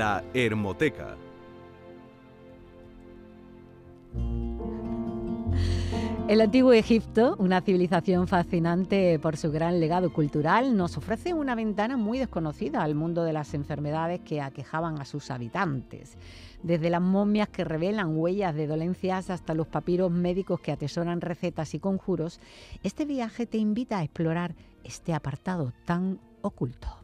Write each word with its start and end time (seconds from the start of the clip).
La 0.00 0.24
Hermoteca. 0.32 1.14
El 6.26 6.40
antiguo 6.40 6.72
Egipto, 6.72 7.36
una 7.38 7.60
civilización 7.60 8.26
fascinante 8.26 9.18
por 9.18 9.36
su 9.36 9.52
gran 9.52 9.78
legado 9.78 10.10
cultural, 10.10 10.74
nos 10.74 10.96
ofrece 10.96 11.34
una 11.34 11.54
ventana 11.54 11.98
muy 11.98 12.18
desconocida 12.18 12.82
al 12.82 12.94
mundo 12.94 13.24
de 13.24 13.34
las 13.34 13.52
enfermedades 13.52 14.20
que 14.20 14.40
aquejaban 14.40 14.98
a 15.02 15.04
sus 15.04 15.30
habitantes. 15.30 16.16
Desde 16.62 16.88
las 16.88 17.02
momias 17.02 17.50
que 17.50 17.64
revelan 17.64 18.16
huellas 18.16 18.54
de 18.54 18.68
dolencias 18.68 19.28
hasta 19.28 19.52
los 19.52 19.66
papiros 19.66 20.10
médicos 20.10 20.60
que 20.60 20.72
atesoran 20.72 21.20
recetas 21.20 21.74
y 21.74 21.78
conjuros, 21.78 22.40
este 22.82 23.04
viaje 23.04 23.44
te 23.44 23.58
invita 23.58 23.98
a 23.98 24.04
explorar 24.04 24.54
este 24.82 25.12
apartado 25.12 25.74
tan 25.84 26.18
oculto. 26.40 26.99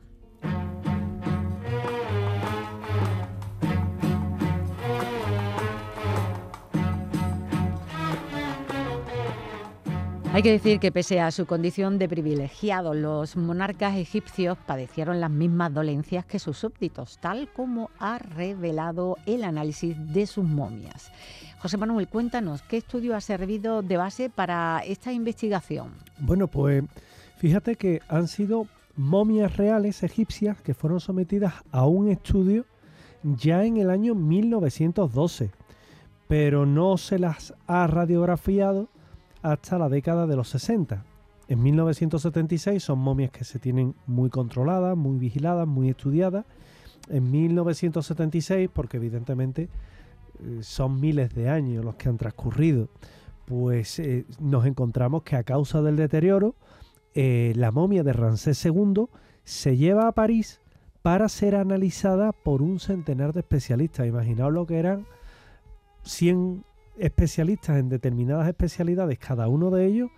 Hay 10.36 10.42
que 10.42 10.52
decir 10.52 10.80
que 10.80 10.92
pese 10.92 11.18
a 11.18 11.30
su 11.30 11.46
condición 11.46 11.98
de 11.98 12.10
privilegiados, 12.10 12.94
los 12.94 13.38
monarcas 13.38 13.96
egipcios 13.96 14.58
padecieron 14.66 15.18
las 15.18 15.30
mismas 15.30 15.72
dolencias 15.72 16.26
que 16.26 16.38
sus 16.38 16.58
súbditos, 16.58 17.16
tal 17.22 17.48
como 17.54 17.88
ha 17.98 18.18
revelado 18.18 19.16
el 19.24 19.44
análisis 19.44 19.96
de 20.12 20.26
sus 20.26 20.44
momias. 20.44 21.10
José 21.58 21.78
Manuel, 21.78 22.08
cuéntanos, 22.08 22.60
¿qué 22.60 22.76
estudio 22.76 23.16
ha 23.16 23.22
servido 23.22 23.80
de 23.80 23.96
base 23.96 24.28
para 24.28 24.82
esta 24.84 25.10
investigación? 25.10 25.94
Bueno, 26.18 26.48
pues 26.48 26.84
fíjate 27.38 27.76
que 27.76 28.02
han 28.06 28.28
sido 28.28 28.66
momias 28.94 29.56
reales 29.56 30.02
egipcias 30.02 30.60
que 30.60 30.74
fueron 30.74 31.00
sometidas 31.00 31.54
a 31.72 31.86
un 31.86 32.10
estudio 32.10 32.66
ya 33.22 33.64
en 33.64 33.78
el 33.78 33.88
año 33.88 34.14
1912, 34.14 35.50
pero 36.28 36.66
no 36.66 36.98
se 36.98 37.18
las 37.18 37.54
ha 37.66 37.86
radiografiado 37.86 38.90
hasta 39.42 39.78
la 39.78 39.88
década 39.88 40.26
de 40.26 40.36
los 40.36 40.48
60. 40.48 41.04
En 41.48 41.62
1976 41.62 42.82
son 42.82 42.98
momias 42.98 43.30
que 43.30 43.44
se 43.44 43.58
tienen 43.58 43.94
muy 44.06 44.30
controladas, 44.30 44.96
muy 44.96 45.18
vigiladas, 45.18 45.66
muy 45.66 45.90
estudiadas. 45.90 46.44
En 47.08 47.30
1976, 47.30 48.68
porque 48.72 48.96
evidentemente 48.96 49.68
eh, 50.42 50.58
son 50.62 51.00
miles 51.00 51.34
de 51.34 51.48
años 51.48 51.84
los 51.84 51.94
que 51.94 52.08
han 52.08 52.16
transcurrido, 52.16 52.88
pues 53.44 54.00
eh, 54.00 54.26
nos 54.40 54.66
encontramos 54.66 55.22
que 55.22 55.36
a 55.36 55.44
causa 55.44 55.82
del 55.82 55.96
deterioro, 55.96 56.56
eh, 57.14 57.52
la 57.56 57.70
momia 57.70 58.02
de 58.02 58.12
Ramsés 58.12 58.64
II 58.64 59.06
se 59.44 59.76
lleva 59.76 60.08
a 60.08 60.12
París 60.12 60.60
para 61.02 61.28
ser 61.28 61.54
analizada 61.54 62.32
por 62.32 62.60
un 62.60 62.80
centenar 62.80 63.32
de 63.32 63.40
especialistas. 63.40 64.08
Imaginaos 64.08 64.52
lo 64.52 64.66
que 64.66 64.78
eran 64.78 65.06
100 66.02 66.64
especialistas 66.98 67.78
en 67.78 67.88
determinadas 67.88 68.48
especialidades, 68.48 69.18
cada 69.18 69.48
uno 69.48 69.70
de 69.70 69.86
ellos 69.86 70.10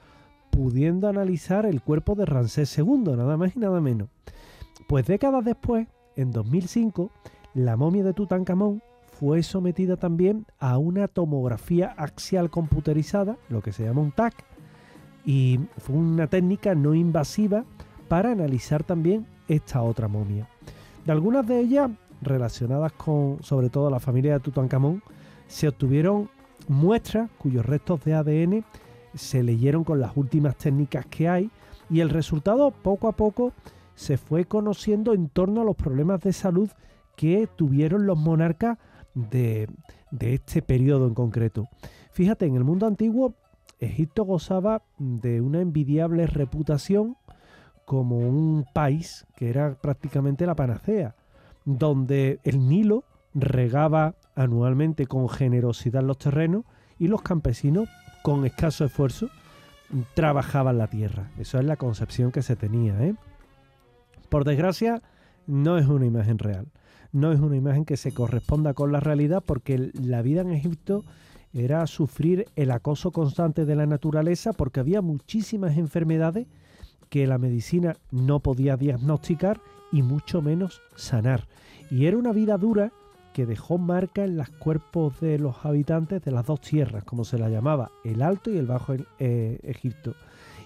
pudiendo 0.51 1.09
analizar 1.09 1.67
el 1.67 1.83
cuerpo 1.83 2.15
de 2.15 2.27
Ramsés 2.27 2.77
II, 2.79 3.17
nada 3.17 3.37
más 3.37 3.55
y 3.55 3.59
nada 3.59 3.81
menos. 3.81 4.09
Pues 4.89 5.07
décadas 5.07 5.45
después, 5.45 5.87
en 6.17 6.31
2005, 6.31 7.11
la 7.55 7.77
momia 7.77 8.03
de 8.03 8.13
Tutankamón 8.15 8.83
fue 9.19 9.43
sometida 9.43 9.97
también 9.97 10.47
a 10.59 10.79
una 10.79 11.09
tomografía 11.09 11.89
axial 11.97 12.51
computerizada, 12.51 13.37
lo 13.49 13.61
que 13.61 13.73
se 13.73 13.85
llama 13.85 14.01
un 14.01 14.13
TAC, 14.13 14.35
y 15.25 15.61
fue 15.79 15.97
una 15.97 16.29
técnica 16.29 16.75
no 16.75 16.95
invasiva 16.95 17.65
para 18.09 18.33
analizar 18.33 18.85
también 18.85 19.27
esta 19.49 19.83
otra 19.83 20.09
momia. 20.09 20.49
De 21.05 21.13
algunas 21.13 21.47
de 21.47 21.61
ellas, 21.61 21.91
relacionadas 22.23 22.93
con 22.93 23.43
sobre 23.43 23.71
todo 23.71 23.91
la 23.91 24.01
familia 24.01 24.35
de 24.35 24.41
Tutankamón, 24.41 25.03
se 25.47 25.69
obtuvieron 25.69 26.31
muestras 26.67 27.31
cuyos 27.39 27.65
restos 27.65 28.05
de 28.05 28.15
ADN 28.15 28.65
se 29.15 29.43
leyeron 29.43 29.85
con 29.85 30.01
las 30.01 30.17
últimas 30.17 30.57
técnicas 30.57 31.07
que 31.07 31.29
hay 31.29 31.51
y 31.91 32.01
el 32.01 32.11
resultado 32.11 32.71
poco 32.71 33.09
a 33.09 33.13
poco 33.13 33.53
se 33.95 34.17
fue 34.17 34.45
conociendo 34.45 35.15
en 35.15 35.29
torno 35.29 35.63
a 35.63 35.65
los 35.65 35.77
problemas 35.77 36.21
de 36.21 36.33
salud 36.33 36.71
que 37.17 37.49
tuvieron 37.57 38.07
los 38.07 38.19
monarcas 38.19 38.79
de, 39.15 39.69
de 40.11 40.35
este 40.35 40.63
periodo 40.63 41.09
en 41.09 41.15
concreto. 41.15 41.69
Fíjate, 42.13 42.47
en 42.47 42.57
el 42.57 42.65
mundo 42.65 42.87
antiguo 42.87 43.35
Egipto 43.81 44.25
gozaba 44.25 44.83
de 44.99 45.41
una 45.41 45.61
envidiable 45.61 46.27
reputación 46.27 47.17
como 47.85 48.19
un 48.19 48.67
país 48.75 49.27
que 49.37 49.49
era 49.49 49.75
prácticamente 49.75 50.47
la 50.47 50.55
panacea, 50.55 51.15
donde 51.65 52.41
el 52.45 52.69
Nilo 52.69 53.05
regaba 53.35 54.15
anualmente 54.39 55.07
con 55.07 55.29
generosidad 55.29 56.03
los 56.03 56.17
terrenos 56.17 56.65
y 56.99 57.09
los 57.09 57.23
campesinos, 57.23 57.89
con 58.23 58.47
escaso 58.47 58.85
esfuerzo, 58.85 59.29
trabajaban 60.15 60.79
la 60.79 60.87
tierra. 60.87 61.31
Eso 61.39 61.59
es 61.59 61.65
la 61.65 61.77
concepción 61.77 62.31
que 62.31 62.43
se 62.43 62.55
tenía. 62.55 63.05
¿eh? 63.05 63.15
Por 64.29 64.45
desgracia, 64.45 65.03
no 65.47 65.77
es 65.77 65.87
una 65.87 66.07
imagen 66.07 66.39
real. 66.39 66.69
No 67.11 67.33
es 67.33 67.41
una 67.41 67.57
imagen 67.57 67.85
que 67.85 67.97
se 67.97 68.13
corresponda 68.13 68.75
con 68.75 68.93
la 68.93 69.01
realidad 69.01 69.43
porque 69.45 69.91
la 69.95 70.23
vida 70.23 70.43
en 70.43 70.53
Egipto 70.53 71.03
era 71.53 71.85
sufrir 71.87 72.47
el 72.55 72.71
acoso 72.71 73.11
constante 73.11 73.65
de 73.65 73.75
la 73.75 73.87
naturaleza 73.87 74.53
porque 74.53 74.81
había 74.81 75.01
muchísimas 75.01 75.77
enfermedades 75.79 76.47
que 77.09 77.27
la 77.27 77.39
medicina 77.39 77.97
no 78.13 78.41
podía 78.41 78.77
diagnosticar 78.77 79.61
y 79.91 80.03
mucho 80.03 80.43
menos 80.43 80.83
sanar. 80.95 81.49
Y 81.91 82.05
era 82.05 82.19
una 82.19 82.33
vida 82.33 82.59
dura 82.59 82.93
que 83.39 83.47
dejó 83.47 83.79
marca 83.79 84.25
en 84.25 84.37
los 84.37 84.49
cuerpos 84.49 85.21
de 85.21 85.39
los 85.39 85.65
habitantes 85.65 86.25
de 86.25 86.33
las 86.33 86.45
dos 86.45 86.61
tierras, 86.61 87.05
como 87.05 87.25
se 87.25 87.39
la 87.39 87.49
llamaba, 87.49 87.93
el 88.03 88.21
Alto 88.21 88.51
y 88.51 88.59
el 88.59 88.67
Bajo 88.67 88.97
eh, 89.21 89.61
Egipto. 89.63 90.17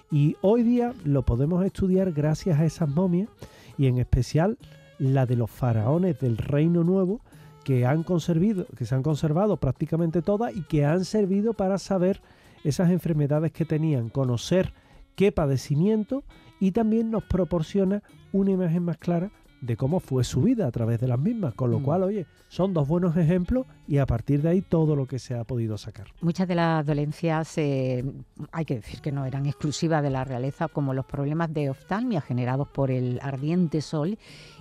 Y 0.09 0.37
hoy 0.41 0.63
día 0.63 0.91
lo 1.05 1.21
podemos 1.21 1.63
estudiar 1.63 2.13
gracias 2.13 2.59
a 2.59 2.65
esas 2.65 2.89
momias 2.89 3.29
y 3.77 3.85
en 3.85 3.99
especial 3.99 4.57
la 4.97 5.27
de 5.27 5.35
los 5.35 5.51
faraones 5.51 6.19
del 6.19 6.35
Reino 6.35 6.83
Nuevo 6.83 7.21
que 7.63 7.85
han 7.85 8.01
conservado, 8.01 8.65
que 8.75 8.87
se 8.87 8.95
han 8.95 9.03
conservado 9.03 9.57
prácticamente 9.57 10.23
todas 10.23 10.55
y 10.55 10.63
que 10.63 10.83
han 10.83 11.05
servido 11.05 11.53
para 11.53 11.77
saber 11.77 12.21
esas 12.63 12.89
enfermedades 12.89 13.51
que 13.51 13.65
tenían, 13.65 14.09
conocer 14.09 14.73
qué 15.15 15.31
padecimiento 15.31 16.23
y 16.59 16.71
también 16.71 17.11
nos 17.11 17.23
proporciona 17.25 18.01
una 18.31 18.49
imagen 18.49 18.81
más 18.81 18.97
clara 18.97 19.29
de 19.63 19.77
cómo 19.77 20.01
fue 20.01 20.25
su 20.25 20.41
vida 20.41 20.67
a 20.67 20.71
través 20.71 20.99
de 20.99 21.07
las 21.07 21.17
mismas, 21.17 21.53
con 21.53 21.71
lo 21.71 21.79
mm. 21.79 21.83
cual, 21.83 22.03
oye, 22.03 22.25
son 22.49 22.73
dos 22.73 22.85
buenos 22.85 23.15
ejemplos 23.15 23.65
y 23.87 23.97
a 23.97 24.05
partir 24.05 24.41
de 24.41 24.49
ahí 24.49 24.61
todo 24.61 24.95
lo 24.95 25.07
que 25.07 25.19
se 25.19 25.35
ha 25.35 25.45
podido 25.45 25.77
sacar. 25.77 26.07
Muchas 26.19 26.49
de 26.49 26.55
las 26.55 26.85
dolencias, 26.85 27.57
eh, 27.57 28.03
hay 28.51 28.65
que 28.65 28.75
decir 28.75 28.99
que 28.99 29.13
no 29.13 29.25
eran 29.25 29.45
exclusivas 29.45 30.03
de 30.03 30.09
la 30.09 30.25
realeza, 30.25 30.67
como 30.67 30.93
los 30.93 31.05
problemas 31.05 31.53
de 31.53 31.69
oftalmia 31.69 32.19
generados 32.19 32.67
por 32.67 32.91
el 32.91 33.19
ardiente 33.21 33.81
sol 33.81 34.17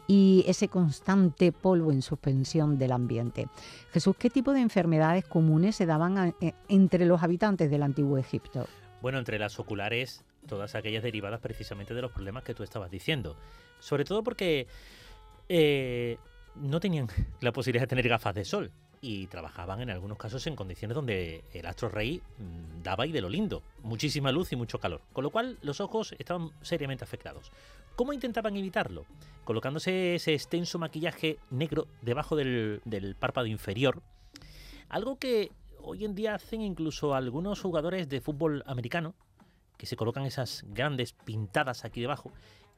y 0.06 0.44
ese 0.46 0.68
constante 0.68 1.50
polvo 1.50 1.90
en 1.90 2.02
suspensión 2.02 2.78
del 2.78 2.92
ambiente. 2.92 3.48
Jesús, 3.92 4.14
¿qué 4.16 4.30
tipo 4.30 4.52
de 4.52 4.60
enfermedades 4.60 5.24
comunes 5.24 5.74
se 5.74 5.84
daban 5.84 6.34
eh, 6.40 6.52
entre 6.69 7.06
los 7.06 7.24
habitantes 7.24 7.70
del 7.70 7.82
antiguo 7.82 8.19
Egipto? 8.19 8.66
Bueno, 9.00 9.19
entre 9.19 9.40
las 9.40 9.58
oculares, 9.58 10.24
todas 10.47 10.75
aquellas 10.75 11.03
derivadas 11.03 11.41
precisamente 11.41 11.94
de 11.94 12.03
los 12.03 12.12
problemas 12.12 12.44
que 12.44 12.54
tú 12.54 12.62
estabas 12.62 12.91
diciendo. 12.91 13.36
Sobre 13.78 14.04
todo 14.04 14.22
porque 14.22 14.66
eh, 15.48 16.19
no 16.56 16.80
tenían 16.80 17.08
la 17.41 17.53
posibilidad 17.53 17.82
de 17.82 17.88
tener 17.88 18.08
gafas 18.08 18.34
de 18.34 18.44
sol 18.44 18.70
y 19.04 19.26
trabajaban 19.26 19.81
en 19.81 19.91
algunos 19.91 20.16
casos 20.16 20.47
en 20.47 20.54
condiciones 20.54 20.94
donde 20.94 21.43
el 21.52 21.66
astro 21.66 21.88
rey 21.88 22.22
mm, 22.38 22.82
daba 22.82 23.05
y 23.05 23.11
de 23.11 23.20
lo 23.20 23.28
lindo, 23.28 23.62
muchísima 23.82 24.31
luz 24.31 24.52
y 24.52 24.56
mucho 24.56 24.78
calor, 24.78 25.00
con 25.12 25.25
lo 25.25 25.31
cual 25.31 25.58
los 25.62 25.81
ojos 25.81 26.14
estaban 26.20 26.50
seriamente 26.62 27.02
afectados. 27.02 27.50
¿Cómo 27.96 28.12
intentaban 28.12 28.56
evitarlo? 28.56 29.05
Colocándose 29.44 30.14
ese 30.14 30.34
extenso 30.34 30.78
maquillaje 30.78 31.38
negro 31.50 31.88
debajo 32.00 32.37
del, 32.37 32.81
del 32.84 33.16
párpado 33.16 33.49
inferior, 33.49 34.02
algo 34.88 35.19
que 35.19 35.50
hoy 35.81 36.05
en 36.05 36.14
día 36.14 36.37
hacen 36.37 36.61
incluso 36.61 37.14
algunos 37.14 37.61
jugadores 37.61 38.08
de 38.08 38.20
fútbol 38.20 38.62
americano, 38.66 39.14
que 39.82 39.87
se 39.87 39.96
colocan 39.96 40.25
esas 40.25 40.64
grandes 40.69 41.12
pintadas 41.12 41.84
aquí 41.84 42.00
debajo 42.00 42.31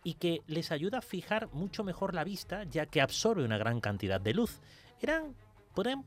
y 0.05 0.15
que 0.15 0.41
les 0.47 0.73
ayuda 0.73 0.99
a 0.99 1.03
fijar 1.03 1.51
mucho 1.53 1.85
mejor 1.85 2.15
la 2.15 2.25
vista 2.25 2.65
ya 2.65 2.87
que 2.87 3.03
absorbe 3.03 3.45
una 3.45 3.59
gran 3.59 3.83
cantidad 3.83 4.19
de 4.23 4.33
luz. 4.33 4.63
Eran, 5.03 5.35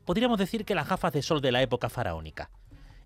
podríamos 0.04 0.40
decir 0.40 0.64
que 0.64 0.74
las 0.74 0.88
gafas 0.88 1.12
de 1.12 1.22
sol 1.22 1.40
de 1.40 1.52
la 1.52 1.62
época 1.62 1.88
faraónica. 1.88 2.50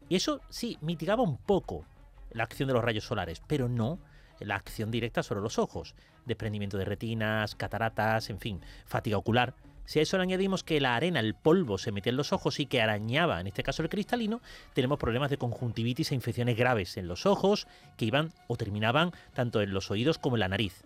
Y 0.09 0.17
eso 0.17 0.41
sí, 0.49 0.79
mitigaba 0.81 1.23
un 1.23 1.37
poco 1.37 1.85
la 2.31 2.45
acción 2.45 2.67
de 2.67 2.73
los 2.73 2.83
rayos 2.83 3.05
solares, 3.05 3.43
pero 3.47 3.69
no 3.69 3.99
la 4.41 4.55
acción 4.55 4.91
directa 4.91 5.23
sobre 5.23 5.43
los 5.43 5.59
ojos. 5.59 5.95
Desprendimiento 6.25 6.79
de 6.79 6.87
retinas, 6.87 7.55
cataratas, 7.57 8.31
en 8.31 8.41
fin, 8.41 8.63
fatiga 8.87 9.19
ocular. 9.19 9.55
Si 9.85 9.99
a 9.99 10.03
eso 10.03 10.17
le 10.17 10.23
añadimos 10.23 10.63
que 10.65 10.81
la 10.81 10.95
arena, 10.97 11.21
el 11.21 11.35
polvo, 11.35 11.77
se 11.77 11.93
metía 11.93 12.11
en 12.11 12.17
los 12.17 12.33
ojos 12.33 12.61
y 12.61 12.67
que 12.67 12.81
arañaba, 12.81 13.41
en 13.41 13.47
este 13.49 13.63
caso 13.63 13.83
el 13.83 13.89
cristalino, 13.89 14.41
tenemos 14.75 14.99
problemas 14.99 15.29
de 15.31 15.39
conjuntivitis 15.39 16.13
e 16.13 16.15
infecciones 16.15 16.57
graves 16.57 16.97
en 16.97 17.09
los 17.09 17.27
ojos 17.27 17.67
que 17.97 18.05
iban 18.07 18.33
o 18.47 18.57
terminaban 18.57 19.13
tanto 19.35 19.61
en 19.61 19.73
los 19.75 19.91
oídos 19.91 20.19
como 20.19 20.37
en 20.37 20.41
la 20.41 20.49
nariz. 20.49 20.83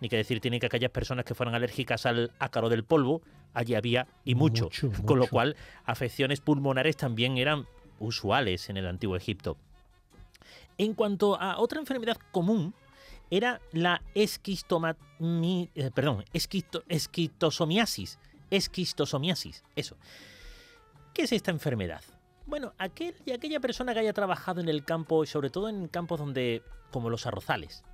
ni 0.00 0.10
que 0.10 0.16
decir 0.18 0.40
tiene 0.40 0.60
que 0.60 0.66
aquellas 0.66 0.90
personas 0.90 1.24
que 1.24 1.34
fueran 1.34 1.54
alérgicas 1.54 2.04
al 2.04 2.30
ácaro 2.38 2.68
del 2.68 2.84
polvo, 2.84 3.22
allí 3.54 3.74
había 3.74 4.06
y 4.26 4.34
mucho. 4.34 4.64
Mucho, 4.64 4.92
Con 5.06 5.18
lo 5.18 5.26
cual, 5.26 5.56
afecciones 5.86 6.40
pulmonares 6.42 6.98
también 6.98 7.38
eran 7.38 7.66
usuales 7.98 8.68
en 8.68 8.76
el 8.76 8.86
antiguo 8.86 9.16
Egipto. 9.16 9.56
En 10.76 10.92
cuanto 10.92 11.40
a 11.40 11.56
otra 11.58 11.80
enfermedad 11.80 12.18
común, 12.30 12.74
era 13.30 13.60
la 13.72 14.02
esquistoma, 14.14 14.96
mi- 15.18 15.70
eh, 15.74 15.90
perdón, 15.94 16.24
esquisto- 16.34 16.84
esquistosomiasis. 16.88 18.18
Esquistosomiasis, 18.50 19.64
eso. 19.74 19.96
¿Qué 21.12 21.22
es 21.22 21.32
esta 21.32 21.50
enfermedad? 21.50 22.02
Bueno, 22.46 22.72
aquel 22.78 23.14
y 23.24 23.32
aquella 23.32 23.58
persona 23.60 23.92
que 23.92 24.00
haya 24.00 24.12
trabajado 24.12 24.60
en 24.60 24.68
el 24.68 24.84
campo, 24.84 25.24
y 25.24 25.26
sobre 25.26 25.50
todo 25.50 25.68
en 25.68 25.88
campos 25.88 26.18
donde, 26.18 26.62
como 26.92 27.10
los 27.10 27.26
arrozales, 27.26 27.84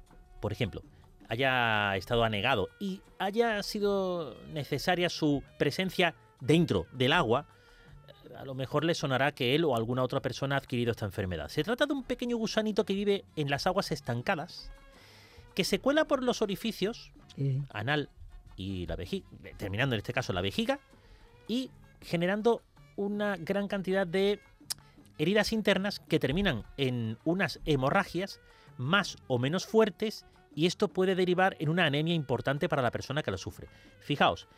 por 0.40 0.52
ejemplo, 0.52 0.82
haya 1.28 1.96
estado 1.96 2.24
anegado 2.24 2.68
y 2.78 3.00
haya 3.18 3.62
sido 3.62 4.36
necesaria 4.52 5.08
su 5.08 5.42
presencia 5.58 6.14
dentro 6.40 6.86
del 6.92 7.12
agua, 7.12 7.46
eh, 8.08 8.36
a 8.36 8.44
lo 8.44 8.54
mejor 8.54 8.84
le 8.84 8.94
sonará 8.94 9.32
que 9.32 9.54
él 9.54 9.64
o 9.64 9.74
alguna 9.74 10.02
otra 10.02 10.20
persona 10.20 10.56
ha 10.56 10.58
adquirido 10.58 10.90
esta 10.90 11.06
enfermedad. 11.06 11.48
Se 11.48 11.64
trata 11.64 11.86
de 11.86 11.94
un 11.94 12.02
pequeño 12.02 12.36
gusanito 12.36 12.84
que 12.84 12.94
vive 12.94 13.24
en 13.36 13.48
las 13.48 13.66
aguas 13.66 13.92
estancadas, 13.92 14.70
que 15.54 15.64
se 15.64 15.78
cuela 15.78 16.04
por 16.06 16.22
los 16.22 16.42
orificios 16.42 17.12
Eh, 17.38 17.62
anal 17.72 18.10
y 18.62 18.86
la 18.86 18.96
vejiga, 18.96 19.26
terminando 19.56 19.94
en 19.94 19.98
este 19.98 20.12
caso 20.12 20.32
la 20.32 20.40
vejiga, 20.40 20.80
y 21.48 21.70
generando 22.00 22.62
una 22.96 23.36
gran 23.36 23.68
cantidad 23.68 24.06
de 24.06 24.40
heridas 25.18 25.52
internas 25.52 26.00
que 26.00 26.18
terminan 26.18 26.64
en 26.76 27.18
unas 27.24 27.60
hemorragias 27.64 28.40
más 28.78 29.16
o 29.26 29.38
menos 29.38 29.66
fuertes 29.66 30.24
y 30.54 30.66
esto 30.66 30.88
puede 30.88 31.14
derivar 31.14 31.56
en 31.58 31.68
una 31.68 31.86
anemia 31.86 32.14
importante 32.14 32.68
para 32.68 32.82
la 32.82 32.90
persona 32.90 33.22
que 33.22 33.30
lo 33.30 33.38
sufre. 33.38 33.68
Fijaos, 34.00 34.48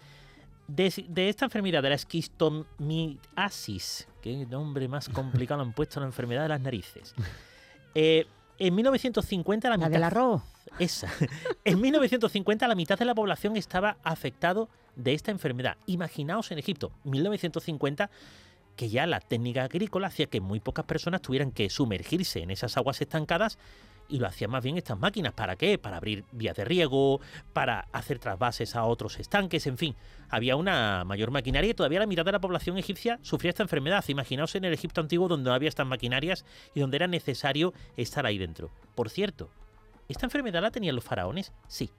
de, 0.67 0.93
de 1.09 1.29
esta 1.29 1.45
enfermedad 1.45 1.83
de 1.83 1.91
la 1.91 1.95
esquistomiasis, 1.95 4.09
qué 4.21 4.47
nombre 4.47 4.89
más 4.89 5.09
complicado 5.09 5.63
han 5.63 5.73
puesto 5.73 6.01
a 6.01 6.03
la 6.03 6.07
enfermedad 6.07 6.43
de 6.43 6.49
las 6.49 6.61
narices. 6.61 7.15
Eh, 7.97 8.27
en 8.59 8.75
1950 8.75 9.69
la 9.69 9.77
la 9.77 9.79
mitad 9.79 9.91
del 9.91 10.05
arroz. 10.05 10.43
esa. 10.79 11.11
En 11.65 11.81
1950 11.81 12.69
la 12.69 12.75
mitad 12.75 12.99
de 12.99 13.05
la 13.05 13.15
población 13.15 13.57
estaba 13.57 13.97
afectado 14.03 14.69
de 14.97 15.15
esta 15.15 15.31
enfermedad. 15.31 15.77
Imaginaos 15.87 16.51
en 16.51 16.59
Egipto, 16.59 16.93
1950, 17.05 18.11
que 18.77 18.89
ya 18.89 19.07
la 19.07 19.21
técnica 19.21 19.65
agrícola 19.65 20.09
hacía 20.09 20.27
que 20.27 20.41
muy 20.41 20.61
pocas 20.61 20.85
personas 20.85 21.23
tuvieran 21.23 21.53
que 21.53 21.71
sumergirse 21.71 22.41
en 22.41 22.51
esas 22.51 22.77
aguas 22.77 23.01
estancadas 23.01 23.59
y 24.09 24.19
lo 24.19 24.27
hacían 24.27 24.51
más 24.51 24.63
bien 24.63 24.77
estas 24.77 24.99
máquinas. 24.99 25.33
¿Para 25.33 25.57
qué? 25.57 25.79
Para 25.79 25.97
abrir 25.97 26.25
vías 26.33 26.57
de 26.57 26.65
riego, 26.65 27.21
para 27.53 27.89
hacer 27.93 28.19
trasvases 28.19 28.77
a 28.77 28.85
otros 28.85 29.19
estanques, 29.19 29.67
en 29.67 29.79
fin. 29.79 29.97
Había 30.31 30.57
una 30.57 31.05
mayor 31.05 31.31
maquinaria 31.31 31.71
y 31.71 31.75
todavía 31.75 32.01
la 32.01 32.07
mitad 32.07 32.25
de 32.25 32.33
la 32.33 32.41
población 32.41 32.79
egipcia 32.79 33.19
sufría 33.23 33.51
esta 33.51 33.63
enfermedad. 33.63 34.05
Imaginaos 34.09 34.55
en 34.55 34.65
el 34.65 34.73
Egipto 34.73 35.01
antiguo 35.01 35.29
donde 35.29 35.51
no 35.51 35.55
había 35.55 35.69
estas 35.69 35.87
maquinarias 35.87 36.45
y 36.75 36.81
donde 36.81 36.97
era 36.97 37.07
necesario 37.07 37.73
estar 37.97 38.27
ahí 38.27 38.39
dentro. 38.39 38.71
Por 38.95 39.11
cierto, 39.11 39.51
¿Esta 40.09 40.27
enfermedad 40.27 40.63
la 40.63 40.71
tenían 40.71 40.95
los 40.95 41.05
faraones? 41.05 41.53
Sí. 41.67 41.91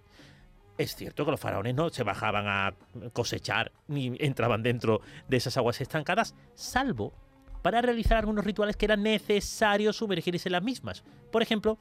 Es 0.77 0.95
cierto 0.95 1.25
que 1.25 1.31
los 1.31 1.39
faraones 1.39 1.73
no 1.73 1.89
se 1.89 2.03
bajaban 2.03 2.47
a 2.47 2.73
cosechar 3.13 3.71
ni 3.87 4.15
entraban 4.19 4.61
dentro 4.61 5.01
de 5.27 5.37
esas 5.37 5.55
aguas 5.57 5.79
estancadas, 5.79 6.35
salvo 6.53 7.13
para 7.61 7.81
realizar 7.81 8.17
algunos 8.17 8.45
rituales 8.45 8.75
que 8.75 8.85
era 8.85 8.97
necesario 8.97 9.93
sumergirse 9.93 10.49
en 10.49 10.53
las 10.53 10.63
mismas. 10.63 11.03
Por 11.31 11.41
ejemplo, 11.41 11.79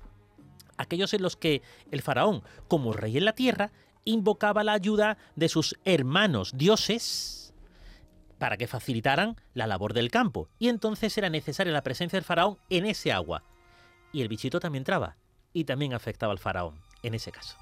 aquellos 0.76 1.15
en 1.15 1.23
los 1.23 1.37
que 1.37 1.62
el 1.91 2.03
faraón, 2.03 2.43
como 2.69 2.93
rey 2.93 3.17
en 3.17 3.25
la 3.25 3.35
tierra, 3.35 3.73
invocaba 4.05 4.65
la 4.65 4.73
ayuda 4.73 5.17
de 5.37 5.49
sus 5.49 5.79
hermanos 5.85 6.53
dioses 6.56 7.55
para 8.38 8.56
que 8.56 8.67
facilitaran 8.67 9.37
la 9.55 9.67
labor 9.67 9.94
del 9.94 10.11
campo. 10.11 10.49
Y 10.59 10.69
entonces 10.69 11.17
era 11.17 11.31
necesaria 11.31 11.73
la 11.73 11.82
presencia 11.82 12.17
del 12.17 12.25
faraón 12.25 12.59
en 12.69 12.87
ese 12.87 13.12
agua. 13.12 13.43
Y 14.12 14.23
el 14.23 14.29
bichito 14.29 14.61
también 14.61 14.82
entraba 14.82 15.17
y 15.53 15.65
también 15.65 15.94
afectaba 15.94 16.32
al 16.32 16.38
faraón 16.38 16.75
en 17.03 17.15
ese 17.15 17.32
caso. 17.32 17.56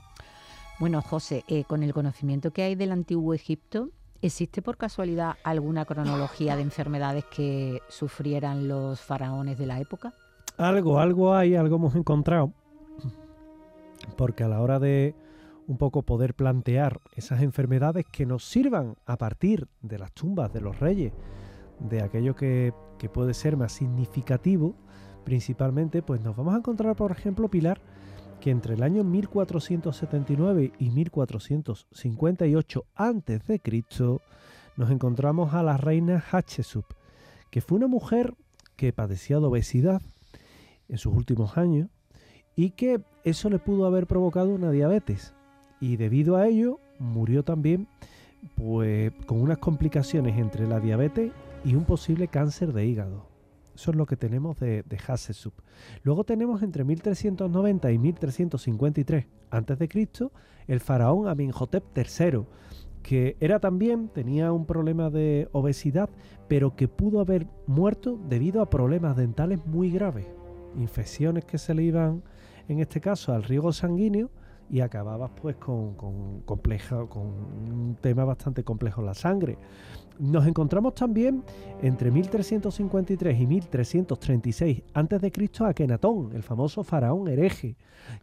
Bueno, 0.78 1.00
José, 1.02 1.44
eh, 1.46 1.64
con 1.64 1.82
el 1.82 1.94
conocimiento 1.94 2.52
que 2.52 2.62
hay 2.62 2.74
del 2.74 2.92
antiguo 2.92 3.34
Egipto, 3.34 3.90
¿existe 4.20 4.62
por 4.62 4.76
casualidad 4.76 5.36
alguna 5.44 5.84
cronología 5.84 6.56
de 6.56 6.62
enfermedades 6.62 7.24
que 7.26 7.80
sufrieran 7.88 8.66
los 8.66 9.00
faraones 9.00 9.58
de 9.58 9.66
la 9.66 9.78
época? 9.78 10.14
Algo, 10.56 10.98
algo 10.98 11.34
hay, 11.34 11.54
algo 11.54 11.76
hemos 11.76 11.94
encontrado. 11.94 12.52
Porque 14.16 14.44
a 14.44 14.48
la 14.48 14.60
hora 14.60 14.78
de 14.78 15.14
un 15.66 15.78
poco 15.78 16.02
poder 16.02 16.34
plantear 16.34 17.00
esas 17.14 17.42
enfermedades 17.42 18.04
que 18.10 18.26
nos 18.26 18.44
sirvan 18.44 18.96
a 19.06 19.16
partir 19.16 19.68
de 19.80 19.98
las 19.98 20.12
tumbas 20.12 20.52
de 20.52 20.60
los 20.60 20.78
reyes, 20.80 21.12
de 21.78 22.02
aquello 22.02 22.34
que, 22.36 22.74
puede 23.12 23.34
ser 23.34 23.56
más 23.56 23.72
significativo, 23.72 24.76
principalmente, 25.24 26.02
pues 26.02 26.20
nos 26.20 26.36
vamos 26.36 26.54
a 26.54 26.58
encontrar, 26.58 26.94
por 26.94 27.10
ejemplo, 27.10 27.48
Pilar, 27.48 27.80
que 28.40 28.50
entre 28.50 28.74
el 28.74 28.82
año 28.82 29.02
1479 29.02 30.72
y 30.78 30.90
1458 30.90 32.84
a.C. 32.94 33.60
nos 34.76 34.90
encontramos 34.90 35.54
a 35.54 35.62
la 35.62 35.76
reina 35.76 36.24
Hatshepsut, 36.30 36.86
que 37.50 37.60
fue 37.60 37.78
una 37.78 37.88
mujer 37.88 38.34
que 38.76 38.92
padecía 38.92 39.38
de 39.38 39.46
obesidad 39.46 40.00
en 40.88 40.98
sus 40.98 41.14
últimos 41.14 41.56
años 41.58 41.88
y 42.56 42.70
que 42.70 43.00
eso 43.24 43.50
le 43.50 43.58
pudo 43.58 43.86
haber 43.86 44.06
provocado 44.06 44.50
una 44.50 44.70
diabetes 44.70 45.34
y 45.80 45.96
debido 45.96 46.36
a 46.36 46.46
ello 46.46 46.78
murió 46.98 47.42
también 47.42 47.88
pues 48.56 49.12
con 49.26 49.40
unas 49.40 49.58
complicaciones 49.58 50.38
entre 50.38 50.66
la 50.66 50.80
diabetes 50.80 51.32
y 51.64 51.74
un 51.74 51.84
posible 51.84 52.28
cáncer 52.28 52.72
de 52.72 52.86
hígado. 52.86 53.26
Eso 53.74 53.90
es 53.90 53.96
lo 53.96 54.06
que 54.06 54.16
tenemos 54.16 54.58
de, 54.60 54.82
de. 54.82 54.98
Luego 56.02 56.24
tenemos 56.24 56.62
entre 56.62 56.84
1390 56.84 57.90
y 57.90 57.98
1353 57.98 59.26
a.C. 59.50 60.30
el 60.66 60.80
faraón 60.80 61.28
Amenhotep 61.28 61.84
III, 61.96 62.44
que 63.02 63.36
era 63.40 63.60
también, 63.60 64.08
tenía 64.08 64.52
un 64.52 64.66
problema 64.66 65.10
de 65.10 65.48
obesidad, 65.52 66.10
pero 66.48 66.76
que 66.76 66.88
pudo 66.88 67.20
haber 67.20 67.46
muerto 67.66 68.20
debido 68.28 68.60
a 68.60 68.70
problemas 68.70 69.16
dentales 69.16 69.64
muy 69.66 69.90
graves. 69.90 70.26
Infecciones 70.76 71.44
que 71.44 71.58
se 71.58 71.74
le 71.74 71.82
iban, 71.82 72.22
en 72.72 72.80
este 72.80 73.00
caso, 73.00 73.32
al 73.32 73.42
riego 73.42 73.72
sanguíneo 73.72 74.30
y 74.70 74.80
acababas 74.80 75.30
pues 75.40 75.56
con, 75.56 75.94
compleja, 76.44 77.06
con 77.06 77.22
un 77.22 77.96
tema 78.00 78.24
bastante 78.24 78.64
complejo 78.64 79.02
la 79.02 79.14
sangre. 79.14 79.58
Nos 80.18 80.46
encontramos 80.46 80.94
también 80.94 81.44
entre 81.82 82.10
1353 82.10 83.40
y 83.40 83.46
1336 83.46 84.82
a.C. 84.94 85.50
a 85.64 85.74
Kenatón, 85.74 86.30
el 86.34 86.42
famoso 86.42 86.84
faraón 86.84 87.28
hereje, 87.28 87.76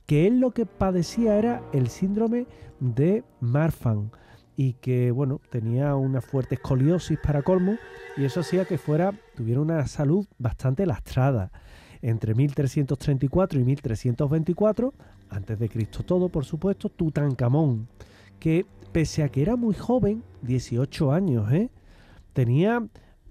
que 0.06 0.28
él 0.28 0.40
lo 0.40 0.52
que 0.52 0.66
padecía 0.66 1.38
era 1.38 1.64
el 1.72 1.90
síndrome 1.90 2.48
de 2.80 3.24
Marfan 3.40 4.12
y 4.56 4.74
que 4.74 5.12
bueno, 5.12 5.42
tenía 5.50 5.96
una 5.96 6.22
fuerte 6.22 6.56
escoliosis 6.56 7.18
para 7.20 7.44
colmo 7.44 7.78
y 8.18 8.26
eso 8.26 8.42
hacía 8.42 8.66
que 8.66 8.78
fuera 8.78 9.14
tuviera 9.36 9.62
una 9.62 9.86
salud 9.88 10.26
bastante 10.38 10.86
lastrada. 10.86 11.52
Entre 12.02 12.34
1334 12.34 13.60
y 13.60 13.64
1324, 13.64 14.94
antes 15.30 15.60
de 15.60 15.70
Cristo 15.70 16.04
todo, 16.04 16.30
por 16.30 16.46
supuesto, 16.46 16.90
Tutankamón, 16.90 17.88
que 18.40 18.66
pese 18.92 19.24
a 19.24 19.30
que 19.30 19.42
era 19.42 19.56
muy 19.56 19.76
joven, 19.76 20.24
18 20.42 21.12
años, 21.12 21.52
¿eh? 21.52 21.70
tenía 22.34 22.88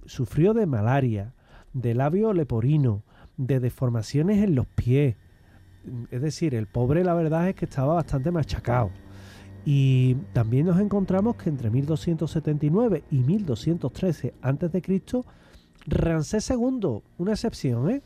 sufrió 0.09 0.55
de 0.55 0.67
malaria, 0.67 1.35
de 1.73 1.95
labio 1.95 2.33
leporino, 2.33 3.03
de 3.37 3.61
deformaciones 3.61 4.43
en 4.43 4.55
los 4.55 4.67
pies. 4.67 5.17
Es 6.11 6.21
decir, 6.21 6.55
el 6.55 6.67
pobre 6.67 7.05
la 7.05 7.15
verdad 7.15 7.49
es 7.49 7.55
que 7.55 7.67
estaba 7.67 7.95
bastante 7.95 8.31
machacado. 8.31 8.91
Y 9.65 10.15
también 10.33 10.67
nos 10.67 10.81
encontramos 10.81 11.37
que 11.37 11.51
entre 11.51 11.71
1279 11.71 13.05
y 13.11 13.19
1213 13.19 14.35
a.C., 14.41 14.83
Ramsés 15.87 16.51
II, 16.51 17.03
una 17.19 17.33
excepción, 17.33 17.91
¿eh? 17.91 18.03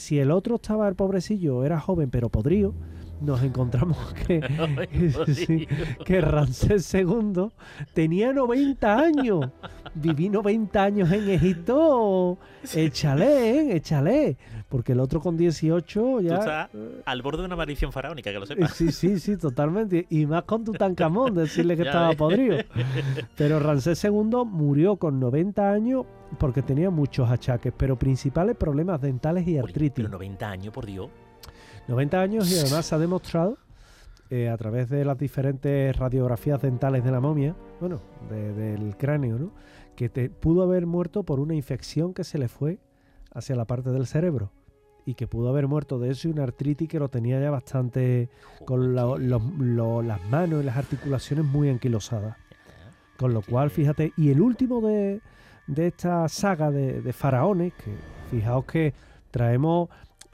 Si 0.00 0.18
el 0.18 0.30
otro 0.30 0.54
estaba, 0.54 0.88
el 0.88 0.94
pobrecillo, 0.94 1.62
era 1.62 1.78
joven 1.78 2.08
pero 2.08 2.30
podrido, 2.30 2.72
nos 3.20 3.42
encontramos 3.42 3.98
que, 4.26 4.40
sí, 5.34 5.68
que 6.06 6.22
Ramsés 6.22 6.92
II 6.94 7.50
tenía 7.92 8.32
90 8.32 8.98
años. 8.98 9.50
Viví 9.94 10.30
90 10.30 10.82
años 10.82 11.12
en 11.12 11.28
Egipto. 11.28 12.38
Échale, 12.74 13.50
¿eh? 13.50 13.76
échale. 13.76 14.38
Porque 14.70 14.92
el 14.92 15.00
otro 15.00 15.20
con 15.20 15.36
18 15.36 16.20
ya... 16.20 16.28
Tú 16.28 16.34
estás 16.40 16.70
al 17.04 17.22
borde 17.22 17.40
de 17.40 17.46
una 17.46 17.56
maldición 17.56 17.90
faraónica, 17.90 18.30
que 18.30 18.38
lo 18.38 18.46
sepas. 18.46 18.72
Sí, 18.72 18.92
sí, 18.92 19.18
sí, 19.18 19.36
totalmente. 19.36 20.06
Y 20.08 20.26
más 20.26 20.44
con 20.44 20.64
Tutankamón, 20.64 21.34
decirle 21.34 21.76
que 21.76 21.82
estaba 21.82 22.12
podrido. 22.12 22.56
Pero 23.36 23.58
Ramsés 23.58 24.02
II 24.04 24.44
murió 24.46 24.96
con 24.96 25.18
90 25.18 25.72
años 25.72 26.06
porque 26.38 26.62
tenía 26.62 26.88
muchos 26.90 27.28
achaques, 27.28 27.72
pero 27.76 27.98
principales 27.98 28.56
problemas 28.56 29.00
dentales 29.00 29.46
y 29.48 29.58
artritis. 29.58 30.04
Pero 30.04 30.08
90 30.08 30.48
años, 30.48 30.72
por 30.72 30.86
Dios. 30.86 31.10
90 31.88 32.20
años 32.20 32.52
y 32.52 32.56
además 32.56 32.86
se 32.86 32.94
ha 32.94 32.98
demostrado 32.98 33.58
eh, 34.30 34.48
a 34.48 34.56
través 34.56 34.88
de 34.88 35.04
las 35.04 35.18
diferentes 35.18 35.96
radiografías 35.96 36.62
dentales 36.62 37.02
de 37.02 37.10
la 37.10 37.18
momia, 37.18 37.56
bueno, 37.80 38.00
del 38.28 38.96
cráneo, 38.96 39.36
¿no? 39.36 39.52
que 39.96 40.08
te, 40.08 40.30
pudo 40.30 40.62
haber 40.62 40.86
muerto 40.86 41.24
por 41.24 41.40
una 41.40 41.54
infección 41.56 42.14
que 42.14 42.22
se 42.22 42.38
le 42.38 42.46
fue 42.46 42.78
hacia 43.34 43.56
la 43.56 43.64
parte 43.64 43.90
del 43.90 44.06
cerebro 44.06 44.52
y 45.10 45.14
que 45.14 45.26
pudo 45.26 45.48
haber 45.48 45.66
muerto 45.66 45.98
de 45.98 46.10
eso 46.10 46.28
y 46.28 46.30
una 46.30 46.44
artritis 46.44 46.88
que 46.88 47.00
lo 47.00 47.08
tenía 47.08 47.40
ya 47.40 47.50
bastante 47.50 48.28
con 48.64 48.94
las 48.94 50.20
manos 50.30 50.62
y 50.62 50.64
las 50.64 50.76
articulaciones 50.76 51.44
muy 51.44 51.68
anquilosadas. 51.68 52.36
Con 53.18 53.34
lo 53.34 53.42
cual, 53.42 53.70
fíjate, 53.70 54.12
y 54.16 54.30
el 54.30 54.40
último 54.40 54.80
de, 54.80 55.20
esta 55.76 56.28
saga 56.28 56.70
de, 56.70 57.12
faraones, 57.12 57.72
que 57.74 57.92
fijaos 58.30 58.64
que 58.66 58.94
traemos 59.32 59.88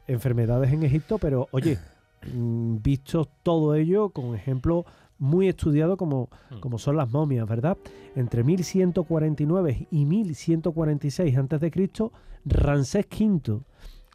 enfermedades 0.07 0.71
en 0.73 0.83
Egipto, 0.83 1.17
pero 1.17 1.49
oye, 1.53 1.79
mm, 2.35 2.77
visto 2.83 3.27
todo 3.43 3.75
ello 3.75 4.11
con 4.11 4.35
ejemplo 4.35 4.85
muy 5.19 5.49
estudiado 5.49 5.97
como, 5.97 6.29
hmm. 6.51 6.61
como 6.61 6.79
son 6.79 6.99
las 6.99 7.11
momias, 7.11 7.49
¿verdad? 7.49 7.79
Entre 8.15 8.45
1149 8.45 9.89
y 9.91 10.05
1146 10.05 11.39
a.C., 11.39 12.11
Ramsés 12.47 13.07
V 13.11 13.63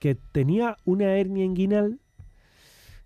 que 0.01 0.15
tenía 0.15 0.77
una 0.83 1.15
hernia 1.15 1.45
inguinal, 1.45 1.99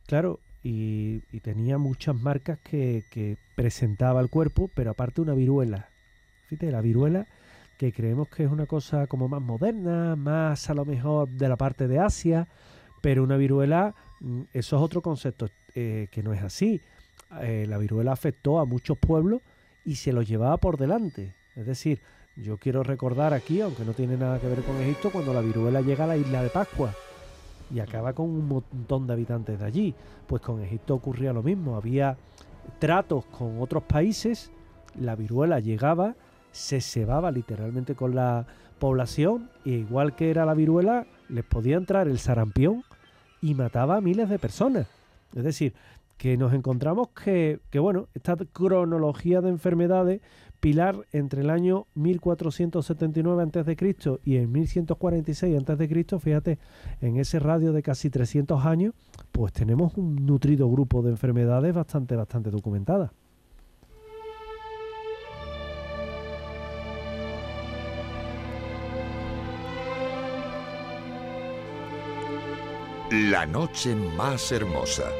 claro, 0.08 0.40
y, 0.64 1.20
tenía 1.42 1.78
muchas 1.78 2.16
marcas 2.16 2.58
que, 2.60 3.38
presentaba 3.58 4.22
el 4.22 4.30
cuerpo, 4.30 4.70
pero 4.74 4.92
aparte 4.92 5.20
una 5.20 5.34
viruela. 5.34 5.90
Fíjate, 6.48 6.72
la 6.72 6.80
viruela 6.80 7.28
que 7.78 7.92
creemos 7.92 8.30
que 8.30 8.46
es 8.46 8.50
una 8.50 8.66
cosa 8.66 9.08
como 9.08 9.28
más 9.28 9.42
moderna, 9.42 10.16
más 10.16 10.70
a 10.70 10.74
lo 10.74 10.86
mejor 10.86 11.28
de 11.28 11.50
la 11.50 11.58
parte 11.58 11.90
de 11.90 12.00
Asia, 12.00 12.48
pero 13.02 13.24
una 13.24 13.36
viruela, 13.36 13.94
mm, 14.22 14.44
eso 14.54 14.78
es 14.78 14.82
otro 14.82 15.02
concepto 15.02 15.50
eh, 15.75 16.08
que 16.12 16.24
no 16.24 16.32
es 16.32 16.42
así. 16.42 16.80
Eh, 17.42 17.66
la 17.68 17.78
viruela 17.78 18.14
afectó 18.14 18.60
a 18.60 18.66
muchos 18.66 18.98
pueblos 18.98 19.42
y 19.84 19.96
se 19.96 20.14
los 20.14 20.25
llevaba 20.25 20.56
por 20.58 20.78
delante. 20.78 21.36
Es 21.55 21.65
decir, 21.65 22.01
yo 22.35 22.57
quiero 22.57 22.83
recordar 22.83 23.33
aquí, 23.33 23.62
aunque 23.62 23.85
no 23.85 23.93
tiene 23.93 24.17
nada 24.17 24.39
que 24.39 24.47
ver 24.47 24.62
con 24.62 24.75
Egipto, 24.77 25.09
cuando 25.09 25.33
la 25.33 25.41
viruela 25.41 25.81
llega 25.81 26.03
a 26.03 26.07
la 26.07 26.17
isla 26.17 26.43
de 26.43 26.50
Pascua 26.50 26.93
y 27.74 27.79
acaba 27.79 28.13
con 28.13 28.29
un 28.29 28.47
montón 28.47 29.07
de 29.07 29.13
habitantes 29.13 29.59
de 29.59 29.65
allí. 29.65 29.95
Pues 30.27 30.41
con 30.41 30.62
Egipto 30.62 30.95
ocurría 30.95 31.33
lo 31.33 31.43
mismo, 31.43 31.77
había 31.77 32.17
tratos 32.79 33.25
con 33.25 33.62
otros 33.62 33.83
países, 33.83 34.51
la 35.00 35.15
viruela 35.15 35.59
llegaba, 35.59 36.15
se 36.51 36.81
cebaba 36.81 37.31
literalmente 37.31 37.95
con 37.95 38.15
la 38.15 38.45
población, 38.79 39.50
e 39.63 39.71
igual 39.71 40.15
que 40.15 40.29
era 40.29 40.45
la 40.45 40.53
viruela, 40.53 41.07
les 41.29 41.43
podía 41.45 41.77
entrar 41.77 42.07
el 42.07 42.19
sarampión 42.19 42.83
y 43.41 43.53
mataba 43.53 43.97
a 43.97 44.01
miles 44.01 44.29
de 44.29 44.39
personas. 44.39 44.88
Es 45.33 45.43
decir, 45.43 45.74
que 46.17 46.38
nos 46.38 46.53
encontramos 46.53 47.09
que, 47.09 47.59
que 47.69 47.79
bueno, 47.79 48.07
esta 48.13 48.35
cronología 48.35 49.41
de 49.41 49.50
enfermedades 49.50 50.21
Pilar 50.65 51.05
entre 51.12 51.43
el 51.43 51.51
año 51.51 51.86
1479 51.93 53.43
a.C. 53.43 54.17
y 54.24 54.38
el 54.38 54.48
1146 54.48 55.55
a.C., 55.63 56.19
fíjate, 56.19 56.57
en 57.01 57.17
ese 57.17 57.38
radio 57.38 57.72
de 57.72 57.84
casi 57.84 58.10
300 58.10 58.65
años, 58.65 58.95
pues 59.31 59.53
tenemos 59.53 59.95
un 59.95 60.25
nutrido 60.25 60.67
grupo 60.67 61.03
de 61.03 61.12
enfermedades 61.12 61.72
bastante, 61.72 62.15
bastante 62.15 62.50
documentadas. 62.50 63.12
La 73.12 73.45
noche 73.45 73.95
más 74.17 74.51
hermosa. 74.51 75.12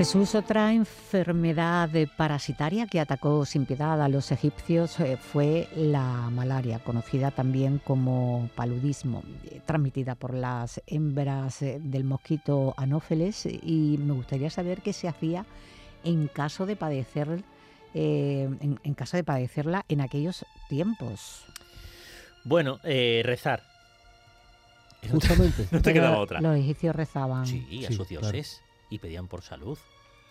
Jesús, 0.00 0.34
otra 0.34 0.72
enfermedad 0.72 1.90
parasitaria 2.16 2.86
que 2.86 3.00
atacó 3.00 3.44
sin 3.44 3.66
piedad 3.66 4.00
a 4.00 4.08
los 4.08 4.32
egipcios 4.32 4.98
eh, 4.98 5.18
fue 5.18 5.68
la 5.76 6.30
malaria, 6.30 6.78
conocida 6.78 7.30
también 7.30 7.82
como 7.84 8.48
paludismo, 8.54 9.22
eh, 9.44 9.60
transmitida 9.66 10.14
por 10.14 10.32
las 10.32 10.80
hembras 10.86 11.60
eh, 11.60 11.80
del 11.82 12.04
mosquito 12.04 12.72
anófeles. 12.78 13.44
Y 13.44 13.98
me 13.98 14.14
gustaría 14.14 14.48
saber 14.48 14.80
qué 14.80 14.94
se 14.94 15.06
hacía 15.06 15.44
en 16.02 16.28
caso 16.28 16.64
de 16.64 16.76
padecer, 16.76 17.44
en, 17.92 18.94
caso 18.94 19.18
de 19.18 19.24
padecerla 19.24 19.84
en 19.90 20.00
aquellos 20.00 20.46
tiempos. 20.70 21.44
Bueno, 22.44 22.80
rezar. 22.82 23.62
Justamente. 25.10 25.68
no 25.70 25.82
te 25.82 25.92
quedaba 25.92 26.20
otra. 26.20 26.40
Los 26.40 26.56
egipcios 26.56 26.96
rezaban. 26.96 27.44
Sí, 27.46 27.84
a 27.84 27.92
sus 27.92 28.08
dioses 28.08 28.62
y 28.90 28.98
pedían 28.98 29.28
por 29.28 29.42
salud. 29.42 29.78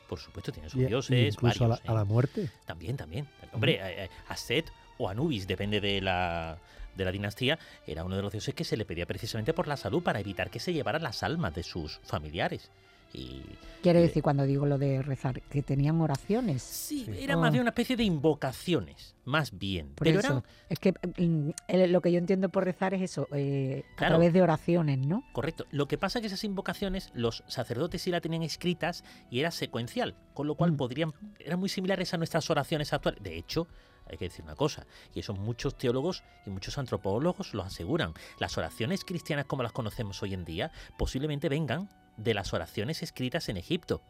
Por 0.07 0.19
supuesto, 0.19 0.51
tienen 0.51 0.69
sus 0.69 0.85
dioses. 0.85 1.33
Incluso 1.35 1.65
a, 1.65 1.93
la, 1.93 2.03
muerte. 2.03 2.49
También, 2.65 2.97
también. 2.97 3.27
Hombre, 3.53 3.73
eh, 3.73 4.05
eh, 4.05 4.09
a 4.27 4.35
Set 4.35 4.71
o 4.97 5.07
Anubis, 5.07 5.47
depende 5.47 5.79
de 5.79 6.01
la, 6.01 6.57
de 6.95 7.05
la 7.05 7.11
dinastía, 7.11 7.59
era 7.87 8.03
uno 8.03 8.15
de 8.15 8.21
los 8.21 8.31
dioses 8.31 8.53
que 8.53 8.63
se 8.63 8.75
le 8.75 8.85
pedía 8.85 9.05
precisamente 9.05 9.53
por 9.53 9.67
la 9.67 9.77
salud 9.77 10.03
para 10.03 10.19
evitar 10.19 10.49
que 10.49 10.59
se 10.59 10.73
llevaran 10.73 11.03
las 11.03 11.23
almas 11.23 11.53
de 11.55 11.63
sus 11.63 11.99
familiares. 12.03 12.71
Y, 13.13 13.41
Quiere 13.81 14.01
decir, 14.01 14.21
cuando 14.21 14.43
digo 14.43 14.65
lo 14.65 14.77
de 14.77 15.01
rezar, 15.01 15.41
que 15.41 15.61
tenían 15.61 16.01
oraciones. 16.01 16.61
Sí, 16.61 17.05
era 17.17 17.37
más 17.37 17.53
de 17.53 17.61
una 17.61 17.69
especie 17.69 17.95
de 17.95 18.03
invocaciones, 18.03 19.15
más 19.23 19.57
bien. 19.57 19.93
Pero 19.95 20.19
eso, 20.19 20.43
es 20.67 20.79
que 20.79 20.93
mm, 21.17 21.51
lo 21.87 22.01
que 22.01 22.11
yo 22.11 22.17
entiendo 22.17 22.49
por 22.49 22.65
rezar 22.65 22.93
es 22.93 23.01
eso, 23.01 23.27
eh, 23.31 23.85
a 23.95 24.07
través 24.07 24.33
de 24.33 24.41
oraciones, 24.41 24.99
¿no? 24.99 25.23
Correcto. 25.31 25.65
Lo 25.71 25.87
que 25.87 25.97
pasa 25.97 26.19
es 26.19 26.23
que 26.23 26.27
esas 26.27 26.43
invocaciones 26.43 27.09
los 27.13 27.43
sacerdotes 27.47 28.01
sí 28.01 28.11
la 28.11 28.19
tenían 28.19 28.43
escritas 28.43 29.05
y 29.31 29.39
era 29.39 29.51
secuencial, 29.51 30.15
con 30.33 30.47
lo 30.47 30.55
cual 30.55 30.73
mm. 30.73 30.77
podrían, 30.77 31.13
eran 31.39 31.59
muy 31.59 31.69
similares 31.69 32.13
a 32.13 32.17
nuestras 32.17 32.49
oraciones 32.49 32.91
actuales. 32.91 33.23
De 33.23 33.37
hecho, 33.37 33.67
hay 34.07 34.17
que 34.17 34.25
decir 34.25 34.43
una 34.43 34.55
cosa, 34.55 34.85
y 35.13 35.21
eso 35.21 35.33
muchos 35.33 35.77
teólogos 35.77 36.23
y 36.45 36.49
muchos 36.49 36.77
antropólogos 36.77 37.53
lo 37.53 37.63
aseguran. 37.63 38.13
Las 38.39 38.57
oraciones 38.57 39.05
cristianas 39.05 39.45
como 39.45 39.63
las 39.63 39.71
conocemos 39.71 40.21
hoy 40.21 40.33
en 40.33 40.43
día 40.43 40.71
posiblemente 40.97 41.47
vengan 41.47 41.89
de 42.19 42.33
las 42.33 42.53
oraciones 42.53 43.01
escritas 43.03 43.49
en 43.49 43.57
Egipto. 43.57 44.01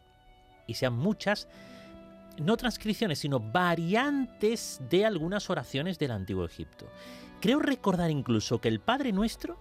Y 0.67 0.75
sean 0.75 0.93
muchas, 0.93 1.47
no 2.37 2.57
transcripciones, 2.57 3.19
sino 3.19 3.39
variantes 3.39 4.81
de 4.89 5.05
algunas 5.05 5.49
oraciones 5.49 5.97
del 5.99 6.11
antiguo 6.11 6.45
Egipto. 6.45 6.87
Creo 7.41 7.59
recordar 7.59 8.11
incluso 8.11 8.59
que 8.59 8.67
el 8.67 8.79
Padre 8.79 9.11
Nuestro, 9.11 9.57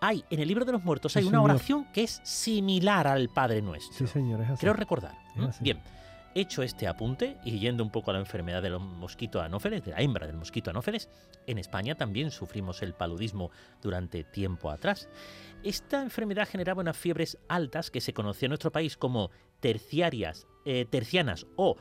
hay 0.00 0.24
en 0.30 0.40
el 0.40 0.48
libro 0.48 0.64
de 0.64 0.72
los 0.72 0.84
muertos, 0.84 1.16
hay 1.16 1.24
una 1.24 1.40
oración 1.40 1.86
que 1.92 2.02
es 2.02 2.20
similar 2.24 3.06
al 3.06 3.28
Padre 3.28 3.62
Nuestro. 3.62 4.06
Sí, 4.06 4.06
señor, 4.06 4.44
Creo 4.58 4.72
recordar. 4.72 5.16
Bien. 5.60 5.80
Hecho 6.36 6.62
este 6.62 6.86
apunte 6.86 7.38
y 7.44 7.58
yendo 7.58 7.82
un 7.82 7.88
poco 7.88 8.10
a 8.10 8.12
la 8.12 8.20
enfermedad 8.20 8.60
del 8.60 8.78
mosquito 8.78 9.40
anófeles, 9.40 9.82
de 9.86 9.92
la 9.92 10.02
hembra 10.02 10.26
del 10.26 10.36
mosquito 10.36 10.68
anófeles, 10.68 11.08
en 11.46 11.56
España 11.56 11.94
también 11.94 12.30
sufrimos 12.30 12.82
el 12.82 12.92
paludismo 12.92 13.50
durante 13.80 14.22
tiempo 14.22 14.70
atrás. 14.70 15.08
Esta 15.62 16.02
enfermedad 16.02 16.46
generaba 16.46 16.82
unas 16.82 16.98
fiebres 16.98 17.38
altas 17.48 17.90
que 17.90 18.02
se 18.02 18.12
conocía 18.12 18.48
en 18.48 18.50
nuestro 18.50 18.70
país 18.70 18.98
como 18.98 19.30
terciarias, 19.60 20.46
eh, 20.66 20.84
tercianas 20.84 21.46
o 21.56 21.78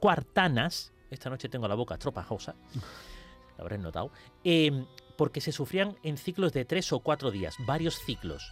cuartanas. 0.00 0.94
Esta 1.10 1.28
noche 1.28 1.50
tengo 1.50 1.68
la 1.68 1.74
boca 1.74 1.98
tropajosa, 1.98 2.56
lo 3.58 3.64
habréis 3.64 3.82
notado. 3.82 4.12
Em, 4.44 4.86
porque 5.18 5.42
se 5.42 5.52
sufrían 5.52 5.98
en 6.02 6.16
ciclos 6.16 6.54
de 6.54 6.64
tres 6.64 6.90
o 6.90 7.00
cuatro 7.00 7.30
días, 7.30 7.56
varios 7.66 7.98
ciclos. 7.98 8.50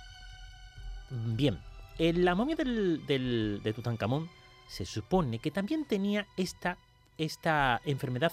Bien, 1.08 1.58
en 1.96 2.22
la 2.22 2.34
momia 2.34 2.54
del, 2.54 3.02
de 3.06 3.72
Tutankamón 3.72 4.28
se 4.70 4.86
supone 4.86 5.40
que 5.40 5.50
también 5.50 5.84
tenía 5.84 6.28
esta, 6.36 6.78
esta 7.18 7.80
enfermedad 7.84 8.32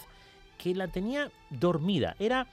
que 0.56 0.72
la 0.72 0.86
tenía 0.86 1.32
dormida. 1.50 2.14
Era, 2.20 2.46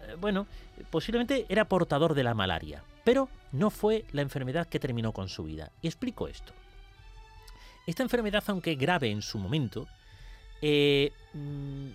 eh, 0.00 0.16
bueno, 0.18 0.46
posiblemente 0.90 1.44
era 1.50 1.68
portador 1.68 2.14
de 2.14 2.24
la 2.24 2.32
malaria, 2.32 2.82
pero 3.04 3.28
no 3.52 3.68
fue 3.68 4.06
la 4.12 4.22
enfermedad 4.22 4.66
que 4.66 4.80
terminó 4.80 5.12
con 5.12 5.28
su 5.28 5.44
vida. 5.44 5.70
Y 5.82 5.86
explico 5.86 6.28
esto. 6.28 6.54
Esta 7.86 8.02
enfermedad, 8.02 8.42
aunque 8.46 8.74
grave 8.74 9.10
en 9.10 9.20
su 9.20 9.38
momento, 9.38 9.86
eh, 10.62 11.12
mm, 11.34 11.88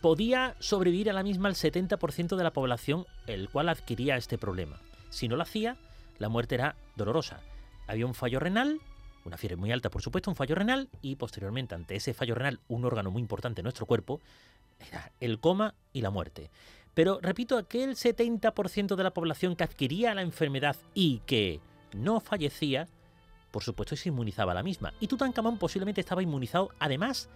podía 0.00 0.56
sobrevivir 0.60 1.10
a 1.10 1.12
la 1.12 1.22
misma 1.22 1.50
el 1.50 1.56
70% 1.56 2.36
de 2.36 2.42
la 2.42 2.52
población 2.54 3.04
el 3.26 3.50
cual 3.50 3.68
adquiría 3.68 4.16
este 4.16 4.38
problema. 4.38 4.80
Si 5.10 5.28
no 5.28 5.36
lo 5.36 5.42
hacía, 5.42 5.76
la 6.18 6.30
muerte 6.30 6.54
era 6.54 6.74
dolorosa. 6.96 7.40
Había 7.86 8.06
un 8.06 8.14
fallo 8.14 8.40
renal 8.40 8.80
una 9.28 9.36
fiebre 9.36 9.56
muy 9.56 9.70
alta, 9.70 9.90
por 9.90 10.02
supuesto, 10.02 10.30
un 10.30 10.36
fallo 10.36 10.54
renal 10.54 10.88
y 11.00 11.16
posteriormente 11.16 11.74
ante 11.74 11.96
ese 11.96 12.14
fallo 12.14 12.34
renal, 12.34 12.60
un 12.68 12.84
órgano 12.84 13.10
muy 13.10 13.22
importante 13.22 13.60
en 13.60 13.64
nuestro 13.64 13.86
cuerpo, 13.86 14.20
era 14.80 15.12
el 15.20 15.38
coma 15.38 15.74
y 15.92 16.00
la 16.00 16.10
muerte. 16.10 16.50
Pero 16.94 17.20
repito, 17.22 17.56
aquel 17.56 17.94
70% 17.94 18.96
de 18.96 19.02
la 19.04 19.14
población 19.14 19.54
que 19.54 19.64
adquiría 19.64 20.14
la 20.14 20.22
enfermedad 20.22 20.76
y 20.94 21.20
que 21.26 21.60
no 21.94 22.18
fallecía, 22.18 22.88
por 23.52 23.62
supuesto 23.62 23.94
se 23.94 24.08
inmunizaba 24.08 24.52
a 24.52 24.56
la 24.56 24.62
misma. 24.62 24.92
Y 24.98 25.06
Tutankamón 25.06 25.58
posiblemente 25.58 26.00
estaba 26.00 26.22
inmunizado 26.22 26.70
además 26.80 27.28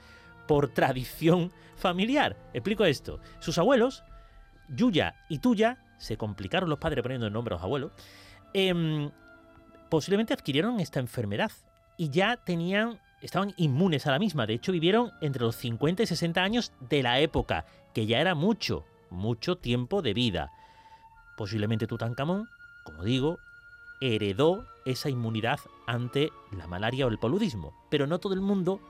por 0.49 0.69
tradición 0.69 1.53
familiar. 1.77 2.37
Explico 2.53 2.85
esto. 2.85 3.21
Sus 3.39 3.59
abuelos, 3.59 4.03
Yuya 4.69 5.15
y 5.29 5.39
Tuya, 5.39 5.79
se 5.99 6.17
complicaron 6.17 6.69
los 6.69 6.81
padres 6.81 7.03
poniendo 7.03 7.29
el 7.29 7.33
nombre 7.33 7.55
a 7.55 7.57
los 7.59 7.65
abuelos, 7.65 7.93
em, 8.53 9.11
posiblemente 9.89 10.35
adquirieron 10.35 10.81
esta 10.81 10.99
enfermedad 10.99 11.53
y 12.03 12.11
ya 12.11 12.37
tenían, 12.37 12.99
estaban 13.21 13.55
inmunes 13.57 14.09
a 14.09 14.11
la 14.11 14.19
misma. 14.19 14.45
De 14.45 14.55
hecho, 14.55 14.73
vivieron 14.73 15.13
entre 15.21 15.45
los 15.45 15.55
50 15.55 16.03
y 16.03 16.07
60 16.07 16.43
años 16.43 16.73
de 16.81 17.01
la 17.01 17.21
época, 17.21 17.65
que 17.95 18.07
ya 18.07 18.21
era 18.21 18.35
mucho, 18.35 18.85
mucho 19.09 19.55
tiempo 19.55 20.03
de 20.03 20.13
vida. 20.13 20.51
Posiblemente 21.37 21.87
Tutankamón, 21.87 22.49
como 22.83 23.05
digo, 23.05 23.39
heredó 24.01 24.67
esa 24.85 25.11
inmunidad 25.11 25.61
ante 25.87 26.33
la 26.51 26.67
malaria 26.67 27.07
o 27.07 27.09
el 27.09 27.21
paludismo, 27.21 27.73
pero 27.89 28.09
no 28.09 28.19
todo 28.19 28.35
el 28.35 28.41
mundo 28.41 28.81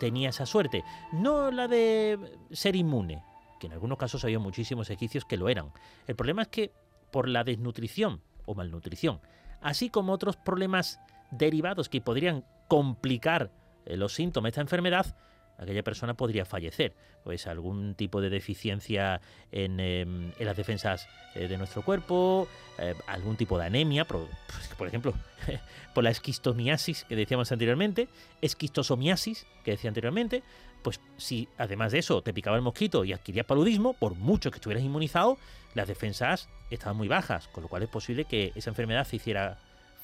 tenía 0.00 0.30
esa 0.30 0.44
suerte. 0.44 0.82
No 1.12 1.52
la 1.52 1.68
de 1.68 2.18
ser 2.50 2.74
inmune, 2.74 3.22
que 3.60 3.68
en 3.68 3.74
algunos 3.74 3.98
casos 3.98 4.24
había 4.24 4.40
muchísimos 4.40 4.90
egipcios 4.90 5.24
que 5.24 5.36
lo 5.36 5.48
eran. 5.48 5.70
El 6.08 6.16
problema 6.16 6.42
es 6.42 6.48
que 6.48 6.72
por 7.12 7.28
la 7.28 7.44
desnutrición 7.44 8.20
o 8.46 8.56
malnutrición, 8.56 9.20
así 9.60 9.90
como 9.90 10.12
otros 10.12 10.34
problemas 10.36 10.98
derivados 11.30 11.88
que 11.88 12.00
podrían 12.00 12.44
complicar 12.68 13.50
eh, 13.86 13.96
los 13.96 14.14
síntomas 14.14 14.48
de 14.48 14.50
esta 14.50 14.60
enfermedad, 14.60 15.16
aquella 15.58 15.82
persona 15.82 16.14
podría 16.14 16.44
fallecer. 16.44 16.94
Pues 17.24 17.46
algún 17.46 17.94
tipo 17.94 18.20
de 18.20 18.30
deficiencia 18.30 19.20
en, 19.52 19.80
em, 19.80 20.32
las 20.38 20.56
defensas 20.56 21.08
eh, 21.34 21.48
de 21.48 21.58
nuestro 21.58 21.82
cuerpo, 21.82 22.48
eh, 22.78 22.94
algún 23.06 23.36
tipo 23.36 23.58
de 23.58 23.66
anemia, 23.66 24.04
por, 24.06 24.28
por 24.78 24.88
ejemplo, 24.88 25.12
por 25.94 26.04
la 26.04 26.10
esquistomiasis 26.10 27.04
que 27.04 27.16
decíamos 27.16 27.52
anteriormente, 27.52 28.08
esquistosomiasis 28.40 29.46
que 29.64 29.72
decía 29.72 29.88
anteriormente, 29.88 30.42
pues 30.82 31.00
si 31.16 31.48
además 31.58 31.92
de 31.92 31.98
eso 31.98 32.22
te 32.22 32.32
picaba 32.32 32.56
el 32.56 32.62
mosquito 32.62 33.04
y 33.04 33.12
adquirías 33.12 33.46
paludismo, 33.46 33.94
por 33.94 34.14
mucho 34.14 34.50
que 34.50 34.56
estuvieras 34.56 34.84
inmunizado, 34.84 35.38
las 35.74 35.88
defensas 35.88 36.48
estaban 36.70 36.96
muy 36.96 37.08
bajas, 37.08 37.48
con 37.48 37.62
lo 37.62 37.68
cual 37.68 37.82
es 37.82 37.88
posible 37.88 38.24
que 38.24 38.52
esa 38.54 38.70
enfermedad 38.70 39.04
se 39.04 39.16
hiciera 39.16 39.58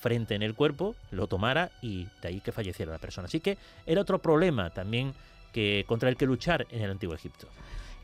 frente 0.04 0.34
en 0.34 0.42
el 0.42 0.54
cuerpo, 0.54 0.94
lo 1.12 1.28
tomara 1.28 1.70
y 1.80 2.06
de 2.20 2.28
ahí 2.28 2.40
que 2.42 2.52
falleciera 2.52 2.92
la 2.92 2.98
persona. 2.98 3.24
Así 3.24 3.40
que 3.40 3.56
era 3.86 4.02
otro 4.02 4.18
problema 4.18 4.68
también 4.68 5.14
que 5.50 5.86
contra 5.88 6.10
el 6.10 6.16
que 6.18 6.26
luchar 6.26 6.66
en 6.70 6.82
el 6.82 6.90
antiguo 6.90 7.14
Egipto. 7.14 7.48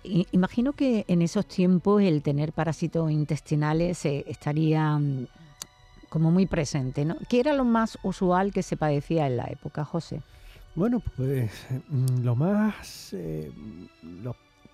Imagino 0.02 0.72
que 0.72 1.04
en 1.08 1.20
esos 1.20 1.44
tiempos 1.44 2.00
el 2.00 2.22
tener 2.22 2.54
parásitos 2.54 3.10
intestinales 3.10 4.02
eh, 4.06 4.24
estaría 4.26 4.96
mm, 4.96 5.26
como 6.08 6.30
muy 6.30 6.46
presente, 6.46 7.04
¿no? 7.04 7.18
¿Qué 7.28 7.38
era 7.38 7.52
lo 7.52 7.66
más 7.66 7.98
usual 8.02 8.50
que 8.50 8.62
se 8.62 8.78
padecía 8.78 9.26
en 9.26 9.36
la 9.36 9.44
época, 9.48 9.84
José? 9.84 10.22
Bueno, 10.74 11.02
pues 11.18 11.50
mm, 11.90 12.22
lo 12.22 12.34
más 12.34 13.12
eh, 13.12 13.52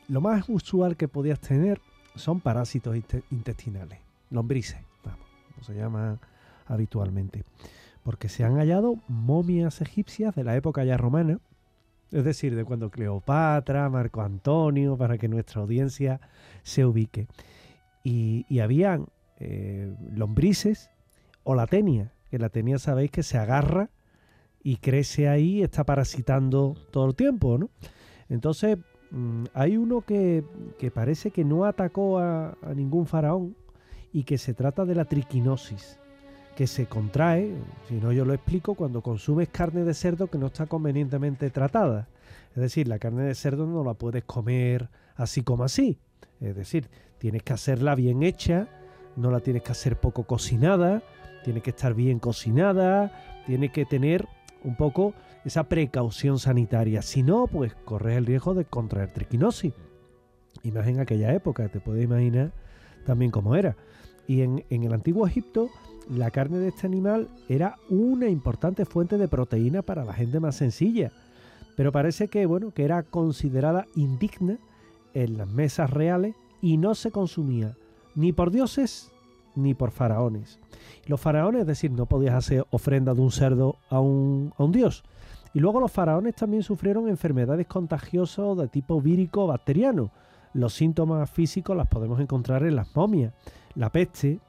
lo, 0.09 0.21
más 0.21 0.45
usual 0.49 0.97
que 0.97 1.09
podías 1.09 1.40
tener 1.40 1.80
son 2.14 2.38
parásitos 2.38 2.95
intestinales, 3.33 3.99
lombrices, 4.30 4.78
vamos, 5.02 5.26
como 5.50 5.64
se 5.64 5.75
llama 5.75 6.21
habitualmente, 6.66 7.44
porque 8.02 8.28
se 8.28 8.44
han 8.44 8.56
hallado 8.56 8.96
momias 9.08 9.80
egipcias 9.80 10.35
de 10.35 10.44
la 10.44 10.56
época 10.56 10.85
ya 10.85 10.96
romana 10.96 11.40
es 12.12 12.25
decir, 12.25 12.54
de 12.54 12.64
cuando 12.64 12.90
Cleopatra, 12.90 13.88
Marco 13.90 14.23
Antonio, 14.23 14.96
para 14.96 15.18
que 15.18 15.28
nuestra 15.28 15.61
audiencia 15.62 16.20
se 16.62 16.85
ubique. 16.85 17.26
Y, 18.04 18.61
habían 18.61 19.08
eh, 19.38 19.92
lombrices 20.14 20.90
o 21.42 21.54
la 21.54 21.66
tenia, 21.66 22.12
que 22.30 22.38
la 22.38 22.49
tenia 22.49 22.78
sabéis 22.78 23.11
que 23.11 23.25
se 23.25 23.37
agarra 23.37 23.90
y 24.62 24.76
crece 24.76 25.28
ahí, 25.28 25.62
está 25.62 25.85
parasitando 25.85 26.76
todo 26.92 27.06
el 27.08 27.16
tiempo, 27.16 27.58
¿no? 27.58 27.70
Entonces, 28.28 28.78
mm, 29.11 29.44
hay 29.54 29.76
uno 29.76 30.02
que, 30.02 30.44
parece 30.94 31.32
que 31.32 31.44
no 31.44 31.64
atacó 31.64 32.18
a, 32.18 32.57
a 32.62 32.74
ningún 32.74 33.07
faraón 33.07 33.57
y 34.12 34.22
que 34.22 34.38
se 34.38 34.55
trata 34.55 34.85
de 34.85 34.94
la 34.94 35.05
triquinosis 35.05 35.98
que 36.57 36.66
se 36.66 36.87
contrae, 36.87 37.55
si 37.87 37.95
no 37.97 38.12
yo 38.12 38.25
lo 38.25 38.33
explico, 38.33 38.75
cuando 38.75 39.03
consumes 39.03 39.51
carne 39.51 39.85
de 39.85 39.92
cerdo 39.92 40.29
que 40.29 40.38
no 40.38 40.47
está 40.47 40.66
convenientemente 40.66 41.51
tratada. 41.51 42.09
Es 42.55 42.62
decir, 42.62 42.88
la 42.88 42.99
carne 42.99 43.25
de 43.25 43.35
cerdo 43.35 43.66
no 43.66 43.85
la 43.85 43.92
puedes 43.92 44.25
comer 44.25 44.88
así 45.16 45.42
como 45.42 45.64
así. 45.64 45.99
Es 46.40 46.57
decir, 46.57 46.88
tienes 47.19 47.42
que 47.42 47.53
hacerla 47.53 47.95
bien 47.95 48.23
hecha, 48.23 48.69
no 49.16 49.31
la 49.31 49.40
tienes 49.40 49.62
que 49.62 49.73
hacer 49.73 50.01
poco 50.01 50.25
cocinada, 50.25 51.03
tiene 51.45 51.61
que 51.61 51.71
estar 51.71 51.92
bien 51.92 52.19
cocinada, 52.19 53.12
tiene 53.45 53.71
que 53.71 53.85
tener 53.85 54.27
un 54.64 54.77
poco 54.77 55.12
esa 55.45 55.64
precaución 55.64 56.38
sanitaria. 56.38 57.03
Si 57.03 57.23
no, 57.23 57.47
pues 57.49 57.75
corres 57.85 58.16
el 58.16 58.25
riesgo 58.25 58.55
de 58.55 58.64
contraer 58.64 59.12
triquinosis. 59.12 59.75
Y 60.62 60.77
aquella 60.77 61.35
época, 61.35 61.69
te 61.69 61.81
puedes 61.81 62.03
imaginar 62.03 62.53
también 63.05 63.31
cómo 63.31 63.55
era. 63.55 63.77
Y 64.27 64.40
en 64.40 64.64
el 64.71 64.92
antiguo 64.95 65.27
Egipto 65.27 65.69
la 66.09 66.31
carne 66.31 66.59
de 66.59 66.69
este 66.69 66.87
animal 66.87 67.29
era 67.49 67.77
una 67.88 68.29
importante 68.29 68.85
fuente 68.85 69.19
de 69.19 69.29
proteína 69.29 69.83
para 69.83 70.05
la 70.05 70.12
gente 70.12 70.40
más 70.40 70.57
sencilla, 70.57 71.12
pero 71.77 71.92
parece 71.92 72.29
que, 72.29 72.47
bueno, 72.47 72.71
que 72.71 72.85
era 72.85 73.03
considerada 73.03 73.87
indigna 73.95 74.59
en 75.14 75.38
las 75.38 75.49
mesas 75.49 75.90
reales 75.90 76.35
y 76.61 76.77
no 76.77 76.95
se 76.95 77.11
consumía 77.11 77.77
ni 78.14 78.33
por 78.33 78.51
dioses 78.51 79.11
ni 79.55 79.75
por 79.75 79.90
faraones. 79.90 80.59
Los 81.07 81.21
faraones, 81.21 81.62
es 81.62 81.66
decir, 81.66 81.90
no 81.90 82.07
podías 82.07 82.35
hacer 82.35 82.66
ofrenda 82.71 83.14
de 83.14 83.21
un 83.21 83.31
cerdo 83.31 83.77
a 83.88 84.01
un, 84.01 84.53
a 84.57 84.64
un 84.64 84.73
dios. 84.73 85.05
Y 85.55 85.61
luego 85.61 85.81
los 85.81 85.90
faraones 85.90 86.35
también 86.35 86.62
sufrieron 86.62 87.09
enfermedades 87.09 87.66
contagiosas 87.66 88.59
de 88.59 88.69
tipo 88.69 89.01
vírico 89.01 89.45
o 89.45 89.47
bacteriano. 89.47 90.11
Los 90.53 90.75
síntomas 90.75 91.31
físicos 91.31 91.77
las 91.77 91.87
podemos 91.87 92.21
encontrar 92.21 92.64
en 92.64 92.77
las 92.77 92.95
momias. 92.95 93.33
La 93.75 93.90
peste, 93.90 94.40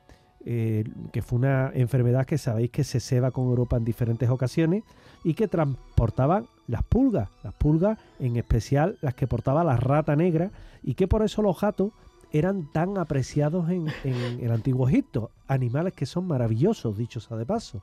eh, 0.49 0.85
que 1.11 1.21
fue 1.21 1.39
una 1.39 1.71
enfermedad 1.73 2.25
que 2.25 2.37
sabéis 2.37 2.71
que 2.71 2.85
se 2.85 3.01
ceba 3.01 3.31
con 3.31 3.47
Europa 3.47 3.75
en 3.75 3.83
diferentes 3.83 4.29
ocasiones 4.29 4.85
y 5.25 5.33
que 5.33 5.49
transportaban 5.49 6.47
las 6.67 6.83
pulgas, 6.83 7.27
las 7.43 7.53
pulgas 7.53 7.99
en 8.17 8.37
especial 8.37 8.97
las 9.01 9.13
que 9.13 9.27
portaba 9.27 9.65
la 9.65 9.75
rata 9.75 10.15
negra 10.15 10.51
y 10.83 10.93
que 10.93 11.05
por 11.05 11.21
eso 11.21 11.41
los 11.41 11.59
gatos 11.59 11.91
eran 12.31 12.71
tan 12.71 12.97
apreciados 12.97 13.69
en, 13.69 13.89
el 14.05 14.49
antiguo 14.53 14.87
Egipto, 14.87 15.31
animales 15.49 15.91
que 15.91 16.05
son 16.05 16.25
maravillosos, 16.27 16.97
dichos 16.97 17.29
a 17.29 17.35
de 17.35 17.45
paso. 17.45 17.81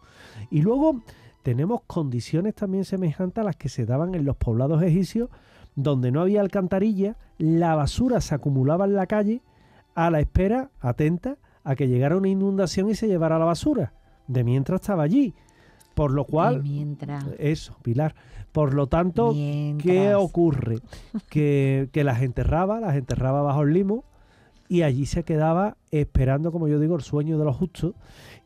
Y 0.50 0.62
luego 0.62 1.02
tenemos 1.42 1.82
condiciones 1.86 2.54
también 2.54 2.86
semejantes 2.86 3.42
a 3.42 3.44
las 3.44 3.56
que 3.56 3.68
se 3.68 3.84
daban 3.84 4.14
en 4.14 4.24
los 4.24 4.36
poblados 4.36 4.82
egipcios, 4.82 5.28
donde 5.76 6.10
no 6.10 6.22
había 6.22 6.40
alcantarilla, 6.40 7.18
la 7.36 7.74
basura 7.74 8.22
se 8.22 8.34
acumulaba 8.34 8.86
en 8.86 8.94
la 8.94 9.06
calle 9.06 9.42
a 9.94 10.10
la 10.10 10.20
espera, 10.20 10.70
atenta, 10.80 11.36
a 11.64 11.74
que 11.74 11.88
llegara 11.88 12.16
una 12.16 12.28
inundación 12.28 12.90
y 12.90 12.94
se 12.94 13.08
llevara 13.08 13.38
la 13.38 13.46
basura. 13.46 13.92
De 14.26 14.44
mientras 14.44 14.80
estaba 14.82 15.02
allí. 15.02 15.34
Por 15.94 16.12
lo 16.12 16.24
cual... 16.24 16.62
mientras. 16.62 17.24
Eso, 17.38 17.76
Pilar. 17.82 18.14
Por 18.52 18.74
lo 18.74 18.86
tanto, 18.86 19.34
¿qué 19.82 20.14
ocurre? 20.14 20.78
que, 21.28 21.88
que 21.92 22.04
las 22.04 22.22
enterraba, 22.22 22.78
las 22.78 22.94
enterraba 22.94 23.42
bajo 23.42 23.62
el 23.62 23.72
limo 23.72 24.04
y 24.68 24.82
allí 24.82 25.06
se 25.06 25.24
quedaba 25.24 25.76
esperando, 25.90 26.52
como 26.52 26.68
yo 26.68 26.78
digo, 26.78 26.94
el 26.94 27.02
sueño 27.02 27.38
de 27.38 27.44
los 27.44 27.56
justos 27.56 27.94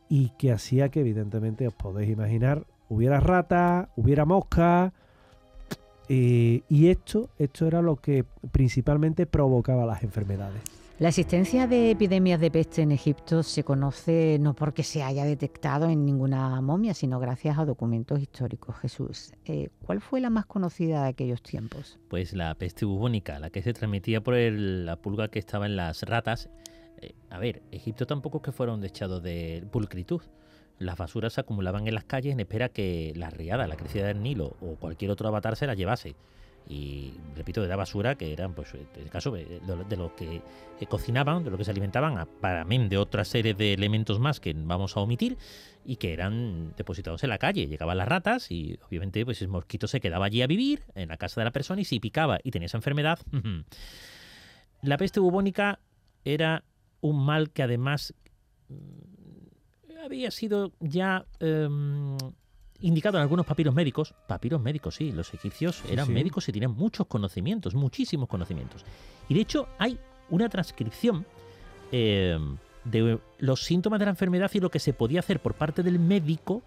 y 0.09 0.29
que 0.37 0.51
hacía 0.51 0.89
que 0.89 1.01
evidentemente 1.01 1.67
os 1.67 1.73
podéis 1.73 2.09
imaginar, 2.09 2.65
hubiera 2.89 3.19
rata, 3.19 3.89
hubiera 3.95 4.25
mosca 4.25 4.93
eh, 6.09 6.63
y 6.67 6.87
esto, 6.87 7.29
esto 7.37 7.67
era 7.67 7.81
lo 7.81 7.95
que 7.97 8.25
principalmente 8.51 9.27
provocaba 9.27 9.85
las 9.85 10.03
enfermedades. 10.03 10.61
La 10.99 11.09
existencia 11.09 11.65
de 11.65 11.91
epidemias 11.91 12.41
de 12.41 12.51
peste 12.51 12.81
en 12.81 12.91
Egipto 12.91 13.41
se 13.41 13.63
conoce 13.63 14.37
no 14.41 14.53
porque 14.53 14.83
se 14.83 15.01
haya 15.01 15.23
detectado 15.23 15.87
en 15.87 16.05
ninguna 16.05 16.59
momia, 16.59 16.93
sino 16.93 17.21
gracias 17.21 17.57
a 17.57 17.63
documentos 17.63 18.19
históricos. 18.19 18.75
Jesús, 18.79 19.31
eh, 19.45 19.69
¿cuál 19.85 20.01
fue 20.01 20.19
la 20.19 20.29
más 20.29 20.45
conocida 20.45 21.03
de 21.03 21.09
aquellos 21.09 21.41
tiempos? 21.41 21.97
Pues 22.09 22.33
la 22.33 22.53
peste 22.55 22.83
bubónica, 22.83 23.39
la 23.39 23.49
que 23.49 23.61
se 23.61 23.71
transmitía 23.71 24.21
por 24.21 24.33
la 24.35 24.97
pulga 24.97 25.29
que 25.29 25.39
estaba 25.39 25.67
en 25.67 25.77
las 25.77 26.03
ratas. 26.03 26.49
Eh, 27.01 27.13
a 27.29 27.39
ver, 27.39 27.61
Egipto 27.71 28.05
tampoco 28.05 28.39
es 28.39 28.43
que 28.43 28.51
fuera 28.51 28.73
un 28.73 28.81
dechado 28.81 29.21
de 29.21 29.63
pulcritud. 29.71 30.21
Las 30.79 30.97
basuras 30.97 31.33
se 31.33 31.41
acumulaban 31.41 31.87
en 31.87 31.93
las 31.93 32.05
calles 32.05 32.33
en 32.33 32.39
espera 32.39 32.69
que 32.69 33.13
la 33.15 33.29
riada, 33.29 33.67
la 33.67 33.75
crecida 33.75 34.07
del 34.07 34.23
Nilo 34.23 34.55
o 34.61 34.75
cualquier 34.75 35.11
otro 35.11 35.27
avatar 35.27 35.55
se 35.55 35.67
la 35.67 35.75
llevase 35.75 36.15
y 36.69 37.13
repito, 37.35 37.63
de 37.63 37.67
la 37.67 37.75
basura, 37.75 38.13
que 38.13 38.31
eran, 38.31 38.53
pues, 38.53 38.75
en 38.75 38.87
el 38.95 39.09
caso 39.09 39.31
de, 39.31 39.59
lo 39.97 40.15
que 40.15 40.43
eh, 40.79 40.85
cocinaban, 40.85 41.43
de 41.43 41.49
lo 41.49 41.57
que 41.57 41.65
se 41.65 41.71
alimentaban, 41.71 42.27
para 42.39 42.63
mí 42.63 42.87
de 42.87 42.97
otra 42.97 43.25
serie 43.25 43.55
de 43.55 43.73
elementos 43.73 44.19
más 44.19 44.39
que 44.39 44.53
vamos 44.55 44.95
a 44.95 44.99
omitir 44.99 45.35
y 45.83 45.95
que 45.95 46.13
eran 46.13 46.75
depositados 46.77 47.23
en 47.23 47.31
la 47.31 47.39
calle. 47.39 47.65
Llegaban 47.65 47.97
las 47.97 48.07
ratas 48.07 48.51
y 48.51 48.77
obviamente 48.87 49.25
pues 49.25 49.41
el 49.41 49.47
mosquito 49.47 49.87
se 49.87 49.99
quedaba 49.99 50.27
allí 50.27 50.43
a 50.43 50.47
vivir 50.47 50.83
en 50.93 51.09
la 51.09 51.17
casa 51.17 51.41
de 51.41 51.45
la 51.45 51.51
persona 51.51 51.81
y 51.81 51.85
si 51.85 51.99
picaba 51.99 52.37
y 52.43 52.51
tenía 52.51 52.67
esa 52.67 52.77
enfermedad. 52.77 53.17
la 54.83 54.97
peste 54.97 55.19
bubónica 55.19 55.79
era 56.23 56.63
un 57.01 57.25
mal 57.25 57.49
que 57.49 57.63
además 57.63 58.13
había 60.03 60.31
sido 60.31 60.71
ya 60.79 61.25
em, 61.39 62.17
indicado 62.81 63.17
en 63.17 63.21
algunos 63.21 63.45
papiros 63.45 63.73
médicos, 63.73 64.13
papiros 64.27 64.61
médicos, 64.61 64.95
sí, 64.95 65.11
los 65.11 65.33
egipcios 65.33 65.83
eran 65.89 66.11
médicos 66.11 66.47
y 66.49 66.51
tenían 66.51 66.71
muchos 66.71 67.07
conocimientos, 67.07 67.75
muchísimos 67.75 68.29
conocimientos. 68.29 68.85
Y 69.27 69.33
de 69.33 69.41
hecho 69.41 69.67
hay 69.77 69.99
una 70.29 70.49
transcripción 70.49 71.25
eh, 71.91 72.37
de 72.85 73.19
los 73.39 73.63
síntomas 73.63 73.99
de 73.99 74.05
la 74.05 74.11
enfermedad 74.11 74.49
y 74.53 74.59
lo 74.59 74.71
que 74.71 74.79
se 74.79 74.93
podía 74.93 75.19
hacer 75.19 75.39
por 75.39 75.53
parte 75.53 75.83
del 75.83 75.99
médico 75.99 76.61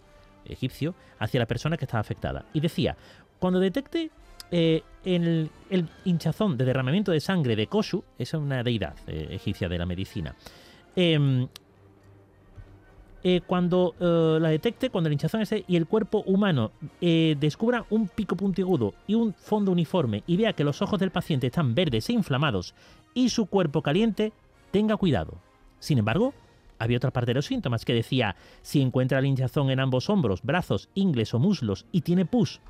egipcio 0.44 0.94
hacia 1.18 1.40
la 1.40 1.46
persona 1.46 1.76
que 1.76 1.84
estaba 1.84 2.00
afectada. 2.00 2.44
Y 2.52 2.60
decía, 2.60 2.96
cuando 3.38 3.60
detecte 3.60 4.10
eh, 4.50 4.82
el, 5.04 5.50
hinchazón 6.04 6.56
de 6.56 6.64
derramamiento 6.64 7.12
de 7.12 7.20
sangre 7.20 7.56
de 7.56 7.66
Koshu, 7.66 8.04
esa 8.18 8.36
es 8.36 8.42
una 8.42 8.62
deidad 8.62 8.94
eh, 9.06 9.28
egipcia 9.30 9.68
de 9.68 9.78
la 9.78 9.86
medicina, 9.86 10.34
em, 10.94 11.48
eh, 13.24 13.40
cuando 13.46 13.94
la 13.98 14.48
detecte, 14.48 14.90
cuando 14.90 15.08
el 15.08 15.12
hinchazón 15.12 15.42
ese 15.42 15.64
y 15.68 15.76
el 15.76 15.86
cuerpo 15.86 16.22
humano 16.26 16.72
descubra 17.00 17.84
un 17.90 18.08
pico 18.08 18.36
puntiagudo 18.36 18.94
y 19.06 19.14
un 19.14 19.32
fondo 19.32 19.72
uniforme 19.72 20.22
y 20.26 20.36
vea 20.36 20.52
que 20.52 20.64
los 20.64 20.82
ojos 20.82 20.98
del 20.98 21.10
paciente 21.10 21.46
están 21.46 21.74
verdes 21.74 22.08
e 22.08 22.12
inflamados 22.12 22.74
y 23.14 23.28
su 23.28 23.46
cuerpo 23.46 23.82
caliente, 23.82 24.32
tenga 24.70 24.96
cuidado. 24.96 25.38
Sin 25.78 25.98
embargo, 25.98 26.34
había 26.78 26.96
otra 26.96 27.12
parte 27.12 27.30
de 27.30 27.34
los 27.34 27.46
síntomas 27.46 27.84
que 27.84 27.94
decía, 27.94 28.34
si 28.62 28.80
encuentra 28.80 29.20
el 29.20 29.26
hinchazón 29.26 29.70
en 29.70 29.78
ambos 29.78 30.10
hombros, 30.10 30.42
brazos, 30.42 30.88
ingles 30.94 31.32
o 31.32 31.38
muslos 31.38 31.86
y 31.92 32.00
tiene 32.00 32.26
pus, 32.26 32.60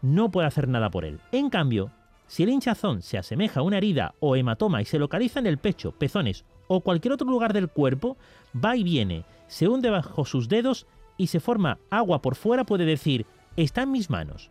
no 0.00 0.30
puede 0.30 0.46
hacer 0.46 0.68
nada 0.68 0.90
por 0.90 1.04
él. 1.04 1.20
En 1.32 1.50
cambio, 1.50 1.90
si 2.28 2.44
el 2.44 2.50
hinchazón 2.50 3.02
se 3.02 3.18
asemeja 3.18 3.60
a 3.60 3.62
una 3.64 3.78
herida 3.78 4.14
o 4.20 4.36
hematoma 4.36 4.80
y 4.80 4.84
se 4.84 4.98
localiza 4.98 5.40
en 5.40 5.46
el 5.46 5.58
pecho, 5.58 5.92
pezones 5.92 6.44
o 6.68 6.80
cualquier 6.82 7.12
otro 7.12 7.28
lugar 7.28 7.52
del 7.52 7.68
cuerpo, 7.68 8.16
va 8.54 8.76
y 8.76 8.84
viene, 8.84 9.24
se 9.48 9.66
hunde 9.66 9.90
bajo 9.90 10.24
sus 10.24 10.48
dedos 10.48 10.86
y 11.16 11.26
se 11.26 11.40
forma 11.40 11.78
agua 11.90 12.22
por 12.22 12.36
fuera, 12.36 12.64
puede 12.64 12.84
decir, 12.84 13.26
está 13.56 13.82
en 13.82 13.92
mis 13.92 14.08
manos. 14.10 14.50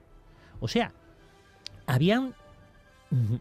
O 0.60 0.68
sea, 0.68 0.92
habían 1.86 2.34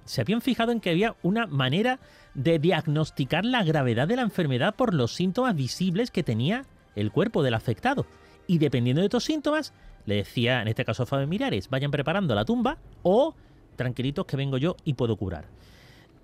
se 0.05 0.21
habían 0.21 0.41
fijado 0.41 0.73
en 0.73 0.81
que 0.81 0.91
había 0.91 1.17
una 1.23 1.47
manera 1.47 1.99
de 2.35 2.59
diagnosticar 2.59 3.45
la 3.45 3.65
gravedad 3.65 4.07
de 4.07 4.17
la 4.17 4.23
enfermedad 4.23 4.77
por 4.77 4.95
los 4.95 5.12
síntomas 5.12 5.57
visibles 5.57 6.11
que 6.11 6.23
tenía 6.23 6.65
el 6.95 7.11
cuerpo 7.11 7.43
del 7.43 7.55
afectado. 7.55 8.07
Y 8.47 8.59
dependiendo 8.59 9.01
de 9.01 9.07
estos 9.07 9.25
síntomas, 9.25 9.73
le 10.05 10.17
decía, 10.17 10.62
en 10.62 10.69
este 10.69 10.85
caso 10.85 11.03
a 11.03 11.07
Fabio 11.07 11.27
Mirares, 11.27 11.69
vayan 11.69 11.91
preparando 11.91 12.35
la 12.35 12.45
tumba 12.45 12.79
o 13.03 13.35
tranquilitos 13.75 14.25
que 14.27 14.37
vengo 14.37 14.57
yo 14.57 14.77
y 14.85 14.95
puedo 14.95 15.17
curar. 15.17 15.47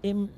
Em, 0.03 0.29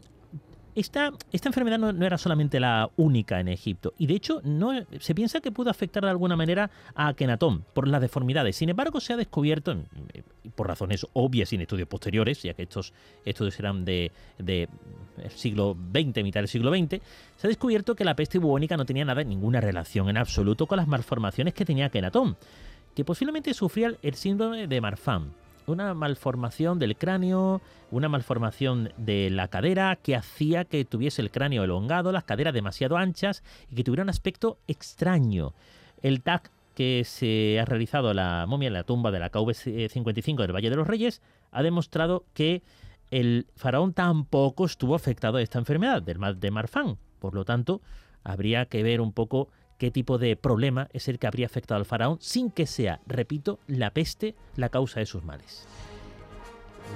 esta, 0.75 1.13
enfermedad 1.33 1.79
no, 1.79 2.05
era 2.05 2.19
solamente 2.19 2.59
la 2.59 2.91
única 2.97 3.39
en 3.39 3.49
Egipto 3.49 3.95
y 3.99 4.07
de 4.07 4.15
hecho 4.15 4.41
no, 4.45 4.73
se 4.99 5.15
piensa 5.15 5.41
que 5.41 5.53
pudo 5.53 5.71
afectar 5.71 6.03
de 6.03 6.11
alguna 6.11 6.37
manera 6.37 6.71
a 6.95 7.09
Akenatón 7.09 7.65
por 7.75 7.87
las 7.87 8.01
deformidades. 8.01 8.57
Sin 8.57 8.69
embargo, 8.69 9.01
se 9.01 9.13
ha 9.13 9.17
descubierto, 9.17 9.73
eh, 9.73 10.23
por 10.55 10.67
razones 10.67 11.07
obvias 11.13 11.53
y 11.53 11.57
en 11.57 11.63
estudios 11.63 11.89
posteriores, 11.89 12.43
ya 12.43 12.55
que 12.55 12.63
estos 12.63 12.93
estudios 13.25 13.59
eran 13.59 13.85
de, 13.85 14.11
de 14.39 14.69
siglo 15.35 15.77
XX, 15.93 16.23
mitad 16.23 16.41
del 16.41 16.49
siglo 16.49 16.71
XX, 16.71 17.01
se 17.37 17.47
ha 17.47 17.49
descubierto 17.49 17.95
que 17.95 18.05
la 18.05 18.17
peste 18.17 18.39
bubónica 18.39 18.77
no 18.77 18.85
tenía 18.85 19.05
nada, 19.05 19.23
ninguna 19.23 19.61
relación 19.61 20.09
en 20.09 20.17
absoluto 20.17 20.67
con 20.67 20.79
las 20.79 20.89
malformaciones 20.89 21.55
que 21.55 21.65
tenía 21.65 21.87
Akenatón, 21.87 22.37
que 22.95 23.05
posiblemente 23.05 23.55
sufría 23.55 23.93
el 24.03 24.15
síndrome 24.15 24.67
de 24.67 24.81
Marfan 24.81 25.44
una 25.67 25.95
malformación 25.95 26.79
del 26.79 26.97
cráneo, 26.97 27.61
una 27.91 28.09
malformación 28.09 28.93
de 28.97 29.31
la 29.31 29.49
cadera 29.49 29.97
que 29.97 30.17
hacía 30.17 30.65
que 30.65 30.85
tuviese 30.85 31.23
el 31.23 31.31
cráneo 31.31 31.65
elongado, 31.65 32.13
las 32.13 32.25
caderas 32.25 32.55
demasiado 32.55 32.97
anchas 32.97 33.43
y 33.71 33.77
que 33.77 33.85
tuviera 33.85 34.03
un 34.03 34.11
aspecto 34.11 34.59
extraño. 34.67 35.55
El 36.03 36.23
TAC 36.23 36.51
que 36.75 37.05
se 37.05 37.59
ha 37.61 37.65
realizado 37.65 38.13
la 38.13 38.47
momia 38.47 38.67
en 38.67 38.75
la 38.75 38.85
tumba 38.85 39.11
de 39.11 39.21
la 39.21 39.31
KV-55 39.31 40.39
del 40.39 40.55
Valle 40.55 40.71
de 40.71 40.77
los 40.77 40.87
Reyes 40.87 41.23
ha 41.53 41.63
demostrado 41.63 42.25
que 42.35 42.63
el 43.11 43.47
faraón 43.55 43.93
tampoco 43.93 44.65
estuvo 44.65 44.95
afectado 44.95 45.37
de 45.37 45.45
esta 45.45 45.59
enfermedad, 45.59 46.03
del 46.03 46.19
mal 46.19 46.41
de 46.41 46.51
Marfan. 46.51 46.99
Por 47.21 47.35
lo 47.35 47.45
tanto, 47.45 47.81
habría 48.25 48.67
que 48.67 48.83
ver 48.83 49.01
un 49.01 49.13
poco 49.13 49.49
qué 49.79 49.91
tipo 49.91 50.19
de 50.19 50.37
problema 50.37 50.89
es 50.93 51.09
el 51.09 51.19
que 51.19 51.27
habría 51.27 51.47
afectado 51.47 51.79
al 51.79 51.87
faraón 51.87 52.19
sin 52.21 52.51
que 52.51 52.67
sea, 52.67 53.01
repito, 53.07 53.59
la 53.67 53.91
peste 53.91 54.35
la 54.57 54.69
causa 54.69 55.01
de 55.01 55.07
sus 55.07 55.25
males. 55.25 55.67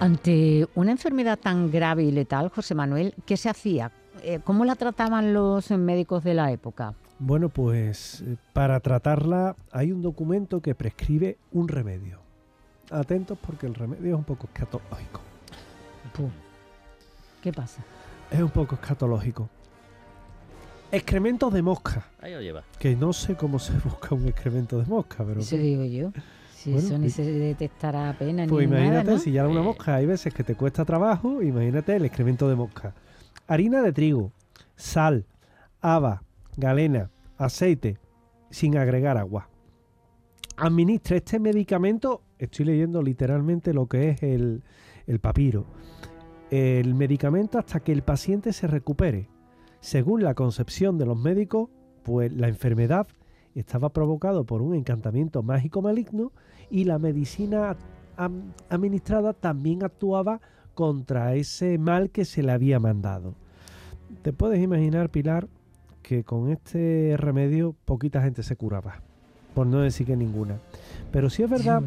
Ante 0.01 0.69
una 0.75 0.93
enfermedad 0.93 1.39
tan 1.39 1.71
grave 1.71 2.05
y 2.05 2.13
letal, 2.13 2.51
José 2.51 2.75
Manuel, 2.75 3.15
¿qué 3.27 3.37
se 3.37 3.49
hacía? 3.49 3.91
Eh, 4.23 4.41
¿Cómo 4.45 4.65
la 4.65 4.77
trataban 4.77 5.33
los 5.33 5.71
médicos 5.71 6.23
de 6.23 6.35
la 6.35 6.53
época? 6.53 6.95
Bueno, 7.19 7.49
pues 7.49 8.21
eh, 8.21 8.37
para 8.53 8.79
tratarla 8.81 9.57
hay 9.73 9.91
un 9.91 10.03
documento 10.03 10.61
que 10.61 10.75
prescribe 10.75 11.37
un 11.51 11.67
remedio. 11.69 12.21
Atentos 12.91 13.37
porque 13.45 13.67
el 13.67 13.75
remedio 13.75 14.13
es 14.13 14.19
un 14.19 14.25
poco 14.25 14.47
escatológico. 14.47 15.21
¿Qué 17.43 17.53
pasa? 17.53 17.83
Es 18.31 18.41
un 18.41 18.51
poco 18.51 18.77
escatológico. 18.77 19.49
Excrementos 20.91 21.53
de 21.53 21.61
mosca. 21.61 22.09
Ahí 22.21 22.33
lo 22.33 22.41
lleva. 22.41 22.65
Que 22.79 22.97
no 22.97 23.13
sé 23.13 23.35
cómo 23.35 23.59
se 23.59 23.73
busca 23.85 24.15
un 24.15 24.27
excremento 24.27 24.79
de 24.79 24.87
mosca, 24.87 25.25
pero. 25.25 25.41
Eso 25.41 25.57
digo 25.57 25.85
yo. 25.85 26.13
Si 26.55 26.75
eso 26.75 26.99
ni 26.99 27.09
se 27.09 27.23
detectará 27.23 28.11
apenas 28.11 28.49
pues 28.49 28.67
imagínate, 28.67 29.21
si 29.21 29.31
ya 29.31 29.47
una 29.47 29.61
eh. 29.61 29.65
mosca, 29.65 29.95
hay 29.95 30.07
veces 30.07 30.35
que 30.35 30.43
te 30.43 30.57
cuesta 30.57 30.85
trabajo, 30.85 31.41
imagínate 31.41 31.95
el 31.95 32.05
excremento 32.05 32.49
de 32.49 32.57
mosca. 32.57 32.95
Harina 33.47 33.81
de 33.81 33.93
trigo, 33.93 34.33
sal, 34.75 35.25
haba, 35.81 36.25
galena, 36.57 37.11
aceite, 37.37 37.99
sin 38.51 38.77
agregar 38.77 39.19
agua. 39.19 39.49
Administra 40.57 41.19
este 41.19 41.39
medicamento, 41.39 42.23
estoy 42.39 42.65
leyendo 42.65 43.03
literalmente 43.03 43.73
lo 43.73 43.87
que 43.87 44.11
es 44.11 44.23
el, 44.25 44.65
el 45.07 45.21
papiro. 45.21 45.65
El 46.51 46.97
medicamento 46.97 47.61
hasta 47.61 47.79
que 47.79 47.93
el 47.93 48.03
paciente 48.03 48.53
se 48.53 48.67
recupere 48.67 49.29
según 49.81 50.23
la 50.23 50.35
concepción 50.35 50.99
de 50.99 51.07
los 51.07 51.19
médicos, 51.19 51.69
pues 52.03 52.33
la 52.33 52.49
enfermedad 52.49 53.07
estaba 53.55 53.91
provocada 53.91 54.43
por 54.43 54.63
un 54.63 54.75
encantamiento 54.75 55.43
mágico 55.43 55.83
maligno 55.83 56.33
y 56.71 56.85
la 56.85 56.99
medicina 56.99 57.77
administrada 58.69 59.33
también 59.33 59.85
actuaba 59.85 60.41
contra 60.75 61.35
ese 61.35 61.79
mal 61.79 62.11
que 62.11 62.25
se 62.25 62.43
le 62.43 62.53
había 62.53 62.81
mandado. 62.81 63.35
Te 64.23 64.33
puedes 64.33 64.63
imaginar, 64.63 65.11
Pilar, 65.11 65.49
que 66.03 66.25
con 66.25 66.51
este 66.51 67.17
remedio 67.17 67.75
poquita 67.85 68.23
gente 68.23 68.43
se 68.43 68.57
curaba, 68.57 69.03
por 69.55 69.67
no 69.67 69.81
decir 69.81 70.07
que 70.07 70.17
ninguna. 70.17 70.59
Pero 71.13 71.31
sí 71.31 71.43
es 71.43 71.51
verdad... 71.51 71.83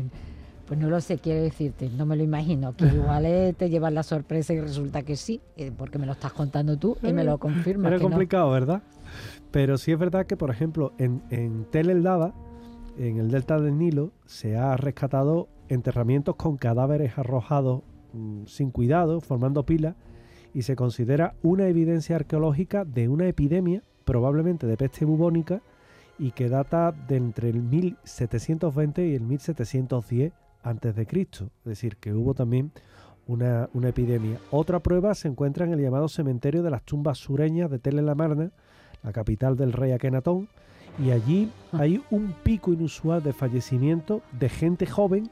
Pues 0.71 0.79
no 0.79 0.89
lo 0.89 1.01
sé, 1.01 1.17
quiero 1.17 1.41
decirte, 1.41 1.89
no 1.89 2.05
me 2.05 2.15
lo 2.15 2.23
imagino. 2.23 2.73
Que 2.73 2.85
igual 2.95 3.25
te 3.57 3.69
llevas 3.69 3.91
la 3.91 4.03
sorpresa 4.03 4.53
y 4.53 4.61
resulta 4.61 5.01
que 5.01 5.17
sí, 5.17 5.41
eh, 5.57 5.69
porque 5.77 5.97
me 5.97 6.05
lo 6.05 6.13
estás 6.13 6.31
contando 6.31 6.77
tú 6.77 6.95
y 7.03 7.11
me 7.11 7.25
lo 7.25 7.39
confirmas. 7.39 7.91
Era 7.91 7.99
complicado, 7.99 8.49
¿verdad? 8.51 8.81
Pero 9.51 9.77
sí 9.77 9.91
es 9.91 9.99
verdad 9.99 10.25
que, 10.25 10.37
por 10.37 10.49
ejemplo, 10.49 10.93
en, 10.97 11.23
en 11.29 11.65
Tel 11.65 11.89
El 11.89 12.03
Daba, 12.03 12.33
en 12.97 13.17
el 13.17 13.31
delta 13.31 13.59
del 13.59 13.77
Nilo, 13.77 14.13
se 14.25 14.55
ha 14.55 14.77
rescatado 14.77 15.49
enterramientos 15.67 16.37
con 16.37 16.55
cadáveres 16.55 17.17
arrojados 17.17 17.81
mm, 18.13 18.45
sin 18.45 18.71
cuidado, 18.71 19.19
formando 19.19 19.65
pilas, 19.65 19.97
y 20.53 20.61
se 20.61 20.77
considera 20.77 21.35
una 21.43 21.67
evidencia 21.67 22.15
arqueológica 22.15 22.85
de 22.85 23.09
una 23.09 23.27
epidemia, 23.27 23.83
probablemente 24.05 24.67
de 24.67 24.77
peste 24.77 25.03
bubónica, 25.03 25.61
y 26.17 26.31
que 26.31 26.47
data 26.47 26.93
de 26.93 27.17
entre 27.17 27.49
el 27.49 27.61
1720 27.61 29.05
y 29.05 29.15
el 29.15 29.23
1710 29.23 30.31
antes 30.63 30.95
de 30.95 31.05
Cristo, 31.05 31.49
es 31.59 31.65
decir, 31.65 31.97
que 31.97 32.13
hubo 32.13 32.33
también 32.33 32.71
una, 33.27 33.69
epidemia. 33.83 34.37
Otra 34.51 34.79
prueba 34.79 35.15
se 35.15 35.27
encuentra 35.27 35.65
en 35.65 35.73
el 35.73 35.81
llamado 35.81 36.07
cementerio 36.07 36.63
de 36.63 36.71
las 36.71 36.83
tumbas 36.83 37.17
sureñas 37.17 37.69
de 37.69 37.79
Tel 37.79 38.05
la 38.05 38.15
Marna, 38.15 38.51
la 39.03 39.11
capital 39.11 39.55
del 39.55 39.73
rey 39.73 39.91
Akenatón, 39.91 40.49
y 40.99 41.11
allí 41.11 41.49
ah. 41.71 41.79
hay 41.81 42.03
un 42.11 42.33
pico 42.43 42.73
inusual 42.73 43.23
de 43.23 43.33
fallecimiento 43.33 44.21
de 44.37 44.49
gente 44.49 44.85
joven 44.85 45.29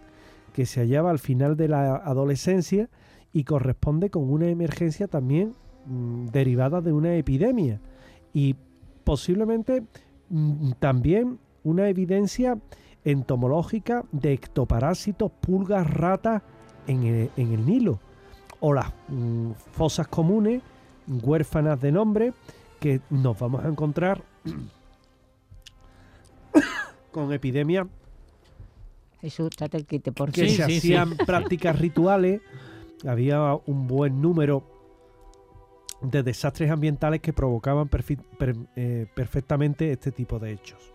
que 0.54 0.66
se 0.66 0.80
hallaba 0.82 1.12
al 1.12 1.20
final 1.20 1.58
de 1.58 1.68
la 1.68 1.96
adolescencia 1.96 2.90
y 3.34 3.44
corresponde 3.44 4.10
con 4.10 4.32
una 4.32 4.48
emergencia 4.48 5.08
también 5.08 5.54
mm, 5.86 6.28
derivada 6.28 6.82
de 6.82 6.92
una 6.92 7.16
epidemia 7.16 7.80
y 8.34 8.56
posiblemente 9.04 9.84
mm, 10.30 10.72
también 10.80 11.40
una 11.64 11.90
evidencia 11.90 12.58
entomológica 13.04 14.04
de 14.12 14.34
ectoparásitos, 14.34 15.32
pulgas, 15.32 15.90
ratas 15.90 16.42
en 16.88 17.30
el, 17.36 17.66
Nilo, 17.66 18.00
o 18.60 18.74
las 18.74 18.92
mm, 19.08 19.52
fosas 19.72 20.08
comunes, 20.08 20.62
huérfanas 21.08 21.80
de 21.80 21.92
nombre, 21.92 22.34
que 22.80 23.02
nos 23.10 23.38
vamos 23.38 23.64
a 23.64 23.68
encontrar 23.68 24.24
con 27.12 27.34
epidemias 27.34 27.88
que 30.32 30.50
se 30.50 30.64
hacían 30.64 31.18
prácticas 31.18 31.78
rituales, 31.80 32.42
había 33.06 33.54
un 33.66 33.88
buen 33.88 34.22
número 34.22 34.64
de 36.02 36.24
desastres 36.24 36.72
ambientales 36.72 37.22
que 37.22 37.34
provocaban 37.34 37.90
eh, 38.76 39.08
perfectamente 39.14 39.92
este 39.92 40.12
tipo 40.12 40.40
de 40.40 40.54
hechos. 40.54 40.94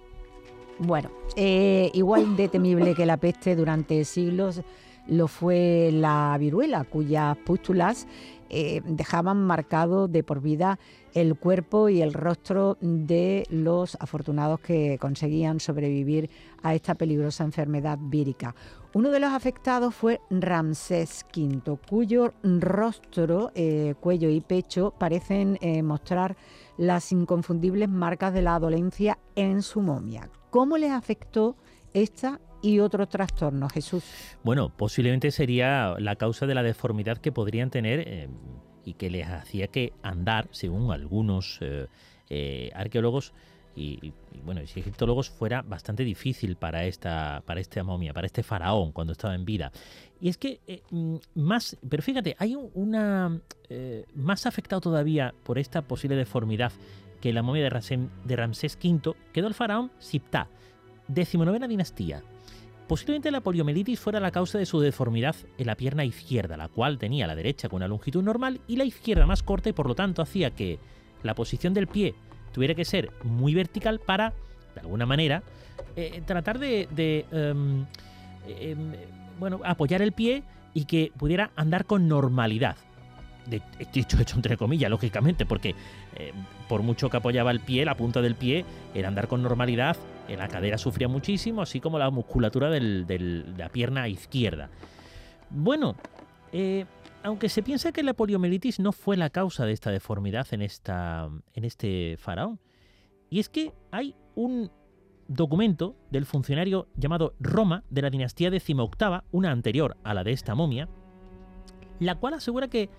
Bueno, 0.78 1.10
eh, 1.36 1.90
igual 1.94 2.36
de 2.36 2.48
temible 2.48 2.94
que 2.94 3.06
la 3.06 3.16
peste 3.16 3.54
durante 3.54 4.04
siglos, 4.04 4.62
lo 5.06 5.28
fue 5.28 5.90
la 5.92 6.36
viruela, 6.38 6.84
cuyas 6.84 7.36
pústulas 7.38 8.06
eh, 8.50 8.82
dejaban 8.84 9.44
marcado 9.44 10.06
de 10.06 10.22
por 10.22 10.40
vida 10.40 10.78
el 11.14 11.36
cuerpo 11.36 11.88
y 11.88 12.02
el 12.02 12.12
rostro 12.12 12.76
de 12.80 13.46
los 13.48 13.96
afortunados 14.00 14.60
que 14.60 14.98
conseguían 14.98 15.60
sobrevivir 15.60 16.30
a 16.62 16.74
esta 16.74 16.94
peligrosa 16.94 17.44
enfermedad 17.44 17.98
vírica. 18.00 18.54
Uno 18.92 19.10
de 19.10 19.18
los 19.18 19.32
afectados 19.32 19.94
fue 19.94 20.20
Ramsés 20.30 21.26
V, 21.34 21.78
cuyo 21.88 22.32
rostro, 22.42 23.50
eh, 23.54 23.94
cuello 23.98 24.28
y 24.28 24.40
pecho 24.40 24.94
parecen 24.98 25.58
eh, 25.60 25.82
mostrar 25.82 26.36
las 26.76 27.10
inconfundibles 27.12 27.88
marcas 27.88 28.32
de 28.34 28.42
la 28.42 28.58
dolencia 28.58 29.18
en 29.34 29.62
su 29.62 29.80
momia. 29.80 30.30
¿Cómo 30.50 30.78
les 30.78 30.92
afectó 30.92 31.56
esta 31.92 32.40
y 32.64 32.80
otros 32.80 33.10
trastornos, 33.10 33.70
Jesús? 33.72 34.02
Bueno, 34.42 34.70
posiblemente 34.70 35.30
sería 35.30 35.96
la 35.98 36.16
causa 36.16 36.46
de 36.46 36.54
la 36.54 36.62
deformidad 36.62 37.18
que 37.18 37.30
podrían 37.30 37.68
tener 37.68 38.00
eh, 38.06 38.28
y 38.86 38.94
que 38.94 39.10
les 39.10 39.28
hacía 39.28 39.66
que 39.66 39.92
andar, 40.02 40.48
según 40.50 40.90
algunos 40.90 41.58
eh, 41.60 41.88
eh, 42.30 42.70
arqueólogos 42.74 43.34
y, 43.76 44.14
bueno, 44.44 44.62
y 44.62 44.64
egiptólogos, 44.64 45.28
fuera 45.28 45.60
bastante 45.60 46.04
difícil 46.04 46.56
para 46.56 46.84
esta, 46.86 47.42
para 47.44 47.60
esta 47.60 47.82
momia, 47.82 48.14
para 48.14 48.26
este 48.26 48.42
faraón 48.42 48.92
cuando 48.92 49.12
estaba 49.12 49.34
en 49.34 49.44
vida. 49.44 49.70
Y 50.20 50.28
es 50.30 50.38
que 50.38 50.60
mm, 50.90 51.16
más, 51.34 51.76
pero 51.86 52.02
fíjate, 52.02 52.34
hay 52.38 52.56
una 52.56 53.40
más 54.14 54.46
afectado 54.46 54.80
todavía 54.80 55.34
por 55.42 55.58
esta 55.58 55.82
posible 55.82 56.16
deformidad 56.16 56.72
que 57.20 57.32
la 57.32 57.42
momia 57.42 57.64
de, 57.64 58.36
Ramsés, 58.36 58.78
V 58.82 59.14
quedó 59.32 59.48
el 59.48 59.54
faraón 59.54 59.90
Siptah, 59.98 60.46
decimonovena 61.08 61.66
dinastía, 61.66 62.22
Posiblemente 62.86 63.30
la 63.30 63.40
poliomielitis 63.40 63.98
fuera 63.98 64.20
la 64.20 64.30
causa 64.30 64.58
de 64.58 64.66
su 64.66 64.78
deformidad 64.78 65.34
en 65.56 65.66
la 65.66 65.74
pierna 65.74 66.04
izquierda, 66.04 66.56
la 66.56 66.68
cual 66.68 66.98
tenía 66.98 67.26
la 67.26 67.34
derecha 67.34 67.68
con 67.68 67.78
una 67.78 67.88
longitud 67.88 68.22
normal 68.22 68.60
y 68.68 68.76
la 68.76 68.84
izquierda 68.84 69.24
más 69.24 69.42
corta 69.42 69.70
y 69.70 69.72
por 69.72 69.86
lo 69.86 69.94
tanto 69.94 70.20
hacía 70.20 70.50
que 70.50 70.78
la 71.22 71.34
posición 71.34 71.72
del 71.72 71.86
pie 71.86 72.14
tuviera 72.52 72.74
que 72.74 72.84
ser 72.84 73.10
muy 73.22 73.54
vertical 73.54 74.00
para, 74.00 74.34
de 74.74 74.80
alguna 74.82 75.06
manera, 75.06 75.42
eh, 75.96 76.22
tratar 76.26 76.58
de, 76.58 76.86
em, 77.32 77.86
em, 78.46 78.92
bueno, 79.38 79.60
apoyar 79.64 80.02
el 80.02 80.12
pie 80.12 80.42
y 80.74 80.84
que 80.84 81.10
pudiera 81.16 81.52
andar 81.56 81.86
con 81.86 82.06
normalidad. 82.06 82.76
De, 83.46 83.62
dicho 83.92 84.18
hecho 84.18 84.36
entre 84.36 84.56
comillas, 84.56 84.90
lógicamente, 84.90 85.46
porque 85.46 85.74
eh, 86.16 86.32
por 86.68 86.82
mucho 86.82 87.10
que 87.10 87.16
apoyaba 87.16 87.50
el 87.50 87.60
pie, 87.60 87.84
la 87.84 87.96
punta 87.96 88.22
del 88.22 88.34
pie 88.34 88.64
era 88.94 89.08
andar 89.08 89.28
con 89.28 89.42
normalidad, 89.42 89.96
en 90.28 90.38
la 90.38 90.48
cadera 90.48 90.78
sufría 90.78 91.08
muchísimo, 91.08 91.62
así 91.62 91.80
como 91.80 91.98
la 91.98 92.10
musculatura 92.10 92.70
de 92.70 93.44
la 93.56 93.68
pierna 93.68 94.08
izquierda. 94.08 94.70
Bueno, 95.50 95.96
eh, 96.52 96.86
aunque 97.22 97.48
se 97.48 97.62
piensa 97.62 97.92
que 97.92 98.02
la 98.02 98.14
poliomielitis 98.14 98.80
no 98.80 98.92
fue 98.92 99.16
la 99.16 99.30
causa 99.30 99.66
de 99.66 99.72
esta 99.72 99.90
deformidad 99.90 100.46
en, 100.52 100.62
esta, 100.62 101.28
en 101.52 101.64
este 101.64 102.16
faraón, 102.18 102.60
y 103.30 103.40
es 103.40 103.48
que 103.48 103.72
hay 103.90 104.14
un 104.34 104.70
documento 105.26 105.96
del 106.10 106.26
funcionario 106.26 106.88
llamado 106.96 107.34
Roma 107.40 107.82
de 107.90 108.02
la 108.02 108.10
dinastía 108.10 108.50
decimoctava, 108.50 109.24
una 109.32 109.50
anterior 109.50 109.96
a 110.04 110.14
la 110.14 110.22
de 110.22 110.32
esta 110.32 110.54
momia, 110.54 110.88
la 111.98 112.16
cual 112.16 112.34
asegura 112.34 112.68
que 112.68 112.90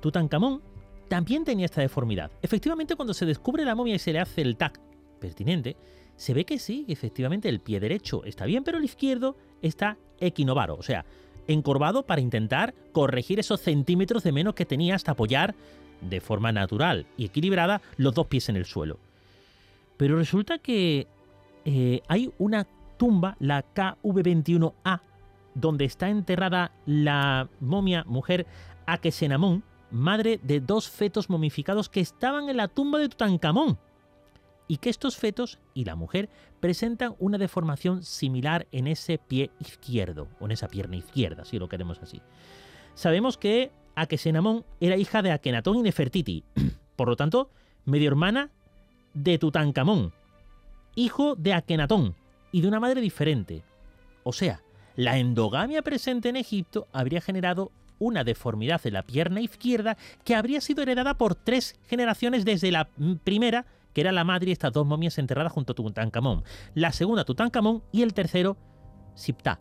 Tutankamón 0.00 0.62
también 1.08 1.44
tenía 1.44 1.66
esta 1.66 1.80
deformidad. 1.80 2.30
Efectivamente, 2.42 2.96
cuando 2.96 3.14
se 3.14 3.26
descubre 3.26 3.64
la 3.64 3.74
momia 3.74 3.96
y 3.96 3.98
se 3.98 4.12
le 4.12 4.20
hace 4.20 4.42
el 4.42 4.56
tag 4.56 4.80
pertinente, 5.20 5.76
se 6.16 6.34
ve 6.34 6.44
que 6.44 6.58
sí, 6.58 6.84
efectivamente 6.88 7.48
el 7.48 7.60
pie 7.60 7.80
derecho 7.80 8.24
está 8.24 8.44
bien, 8.44 8.64
pero 8.64 8.78
el 8.78 8.84
izquierdo 8.84 9.36
está 9.62 9.96
equinovaro, 10.20 10.74
o 10.74 10.82
sea, 10.82 11.04
encorvado 11.46 12.04
para 12.04 12.20
intentar 12.20 12.74
corregir 12.92 13.40
esos 13.40 13.60
centímetros 13.60 14.22
de 14.22 14.32
menos 14.32 14.54
que 14.54 14.66
tenía 14.66 14.94
hasta 14.94 15.12
apoyar 15.12 15.54
de 16.00 16.20
forma 16.20 16.52
natural 16.52 17.06
y 17.16 17.24
equilibrada 17.24 17.80
los 17.96 18.14
dos 18.14 18.26
pies 18.26 18.48
en 18.48 18.56
el 18.56 18.64
suelo. 18.64 18.98
Pero 19.96 20.16
resulta 20.16 20.58
que 20.58 21.06
eh, 21.64 22.02
hay 22.08 22.30
una 22.38 22.66
tumba, 22.96 23.36
la 23.40 23.64
KV21A, 23.74 25.00
donde 25.54 25.84
está 25.84 26.08
enterrada 26.08 26.72
la 26.86 27.48
momia 27.60 28.04
mujer 28.06 28.46
Akesenamón, 28.86 29.64
madre 29.90 30.40
de 30.42 30.60
dos 30.60 30.88
fetos 30.88 31.30
momificados 31.30 31.88
que 31.88 32.00
estaban 32.00 32.48
en 32.48 32.56
la 32.56 32.68
tumba 32.68 32.98
de 32.98 33.08
Tutankamón, 33.08 33.78
y 34.68 34.76
que 34.76 34.90
estos 34.90 35.16
fetos 35.16 35.58
y 35.74 35.84
la 35.84 35.96
mujer 35.96 36.28
presentan 36.60 37.16
una 37.18 37.38
deformación 37.38 38.02
similar 38.02 38.66
en 38.70 38.86
ese 38.86 39.18
pie 39.18 39.50
izquierdo, 39.60 40.28
o 40.38 40.44
en 40.44 40.52
esa 40.52 40.68
pierna 40.68 40.96
izquierda, 40.96 41.44
si 41.44 41.58
lo 41.58 41.68
queremos 41.68 41.98
así. 42.02 42.20
Sabemos 42.94 43.38
que 43.38 43.72
Akesenamón 43.94 44.64
era 44.80 44.96
hija 44.96 45.22
de 45.22 45.32
Akenatón 45.32 45.76
y 45.78 45.82
Nefertiti, 45.82 46.44
por 46.96 47.08
lo 47.08 47.16
tanto, 47.16 47.50
medio 47.84 48.08
hermana 48.08 48.50
de 49.14 49.38
Tutankamón, 49.38 50.12
hijo 50.94 51.34
de 51.34 51.54
Akenatón 51.54 52.14
y 52.52 52.60
de 52.60 52.68
una 52.68 52.80
madre 52.80 53.00
diferente. 53.00 53.64
O 54.22 54.32
sea, 54.32 54.62
la 54.96 55.16
endogamia 55.16 55.82
presente 55.82 56.28
en 56.28 56.36
Egipto 56.36 56.86
habría 56.92 57.20
generado 57.20 57.70
una 57.98 58.24
deformidad 58.24 58.80
en 58.84 58.94
la 58.94 59.02
pierna 59.02 59.40
izquierda 59.40 59.96
que 60.24 60.34
habría 60.34 60.60
sido 60.60 60.82
heredada 60.82 61.14
por 61.14 61.34
tres 61.34 61.76
generaciones 61.86 62.44
desde 62.44 62.70
la 62.70 62.88
primera, 63.24 63.66
que 63.92 64.00
era 64.00 64.12
la 64.12 64.24
madre 64.24 64.50
y 64.50 64.52
estas 64.52 64.72
dos 64.72 64.86
momias 64.86 65.18
enterradas 65.18 65.52
junto 65.52 65.72
a 65.72 65.74
Tutankamón, 65.74 66.44
la 66.74 66.92
segunda 66.92 67.24
Tutankamón 67.24 67.82
y 67.92 68.02
el 68.02 68.14
tercero 68.14 68.56
Siptah. 69.14 69.60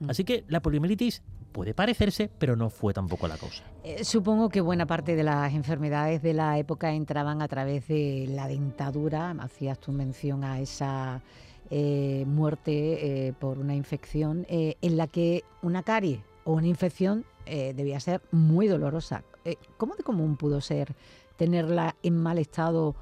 Mm. 0.00 0.10
Así 0.10 0.24
que 0.24 0.44
la 0.48 0.60
poliomielitis 0.60 1.22
puede 1.54 1.72
parecerse, 1.72 2.28
pero 2.38 2.56
no 2.56 2.68
fue 2.68 2.92
tampoco 2.92 3.28
la 3.28 3.38
causa. 3.38 3.62
Eh, 3.84 4.04
supongo 4.04 4.48
que 4.48 4.60
buena 4.60 4.86
parte 4.86 5.14
de 5.14 5.22
las 5.22 5.54
enfermedades 5.54 6.20
de 6.20 6.34
la 6.34 6.58
época 6.58 6.92
entraban 6.92 7.40
a 7.40 7.48
través 7.48 7.86
de 7.86 8.26
la 8.28 8.48
dentadura. 8.48 9.30
Hacías 9.38 9.78
tu 9.78 9.92
mención 9.92 10.42
a 10.42 10.60
esa 10.60 11.22
eh, 11.70 12.24
muerte 12.26 13.28
eh, 13.28 13.32
por 13.38 13.58
una 13.58 13.74
infección 13.74 14.44
en 14.48 14.96
la 14.96 15.06
que 15.06 15.44
una 15.62 15.84
carie 15.84 16.24
o 16.42 16.54
una 16.54 16.66
infección 16.66 17.24
eh, 17.46 17.74
debía 17.74 18.00
ser 18.00 18.22
muy 18.32 18.68
dolorosa. 18.68 19.24
Eh, 19.44 19.56
¿Cómo 19.76 19.94
de 19.96 20.02
común 20.02 20.36
pudo 20.36 20.60
ser 20.60 20.94
tenerla 21.36 21.96
en 22.02 22.16
mal 22.16 22.38
estado 22.38 22.94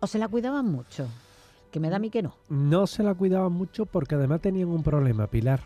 o 0.00 0.06
se 0.06 0.18
la 0.18 0.28
cuidaban 0.28 0.66
mucho? 0.66 1.06
Que 1.70 1.80
me 1.80 1.90
da 1.90 1.96
a 1.96 1.98
mí 1.98 2.10
que 2.10 2.22
no. 2.22 2.34
No 2.48 2.86
se 2.86 3.02
la 3.02 3.14
cuidaban 3.14 3.52
mucho 3.52 3.86
porque 3.86 4.14
además 4.14 4.40
tenían 4.40 4.68
un 4.68 4.82
problema, 4.82 5.26
Pilar, 5.26 5.60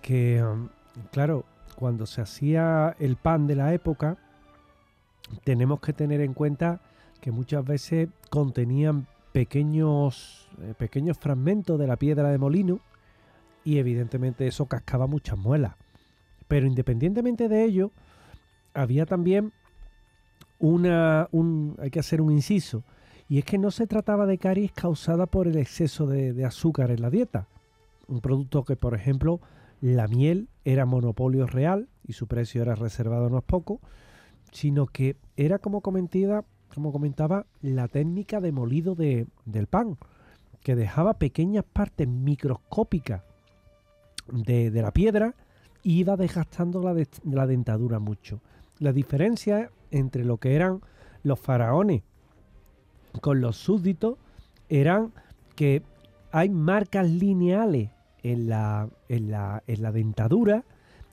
que 0.00 0.42
um, 0.42 0.68
claro, 1.10 1.44
cuando 1.76 2.06
se 2.06 2.20
hacía 2.20 2.94
el 2.98 3.16
pan 3.16 3.46
de 3.46 3.56
la 3.56 3.72
época, 3.74 4.18
tenemos 5.44 5.80
que 5.80 5.92
tener 5.92 6.20
en 6.20 6.34
cuenta 6.34 6.80
que 7.20 7.30
muchas 7.30 7.64
veces 7.64 8.08
contenían 8.30 9.06
pequeños, 9.32 10.48
eh, 10.60 10.74
pequeños 10.76 11.18
fragmentos 11.18 11.78
de 11.78 11.86
la 11.86 11.96
piedra 11.96 12.30
de 12.30 12.38
molino 12.38 12.80
y 13.64 13.78
evidentemente 13.78 14.46
eso 14.46 14.66
cascaba 14.66 15.06
muchas 15.06 15.38
muelas. 15.38 15.74
Pero 16.52 16.66
independientemente 16.66 17.48
de 17.48 17.64
ello, 17.64 17.92
había 18.74 19.06
también 19.06 19.52
una, 20.58 21.26
un, 21.32 21.76
hay 21.80 21.88
que 21.88 22.00
hacer 22.00 22.20
un 22.20 22.30
inciso, 22.30 22.84
y 23.26 23.38
es 23.38 23.46
que 23.46 23.56
no 23.56 23.70
se 23.70 23.86
trataba 23.86 24.26
de 24.26 24.36
caries 24.36 24.70
causada 24.70 25.24
por 25.24 25.48
el 25.48 25.56
exceso 25.56 26.06
de, 26.06 26.44
azúcar 26.44 26.90
en 26.90 27.00
la 27.00 27.08
dieta. 27.08 27.46
Un 28.06 28.20
producto 28.20 28.66
que, 28.66 28.76
por 28.76 28.92
ejemplo, 28.92 29.40
la 29.80 30.06
miel 30.08 30.48
era 30.66 30.84
monopolio 30.84 31.46
real 31.46 31.88
y 32.06 32.12
su 32.12 32.26
precio 32.26 32.60
era 32.60 32.74
reservado 32.74 33.30
no 33.30 33.38
es 33.38 33.44
poco, 33.44 33.80
sino 34.50 34.86
que 34.86 35.16
era 35.38 35.58
como 35.58 35.80
comentaba, 35.80 36.44
como 36.74 36.92
comentaba 36.92 37.46
la 37.62 37.88
técnica 37.88 38.42
de 38.42 38.52
molido 38.52 38.94
de, 38.94 39.26
del 39.46 39.68
pan, 39.68 39.96
que 40.60 40.76
dejaba 40.76 41.14
pequeñas 41.14 41.64
partes 41.64 42.06
microscópicas 42.06 43.22
de, 44.30 44.70
de 44.70 44.82
la 44.82 44.90
piedra 44.90 45.34
iba 45.82 46.16
desgastando 46.16 46.82
la, 46.82 46.94
la 47.24 47.46
dentadura 47.46 47.98
mucho. 47.98 48.40
La 48.78 48.92
diferencia 48.92 49.70
entre 49.90 50.24
lo 50.24 50.38
que 50.38 50.54
eran 50.54 50.80
los 51.22 51.38
faraones 51.38 52.02
con 53.20 53.40
los 53.40 53.56
súbditos 53.56 54.16
eran 54.68 55.12
que 55.54 55.82
hay 56.30 56.48
marcas 56.48 57.08
lineales 57.08 57.90
en 58.22 58.48
la, 58.48 58.88
en 59.08 59.30
la, 59.30 59.62
en 59.66 59.82
la 59.82 59.92
dentadura 59.92 60.64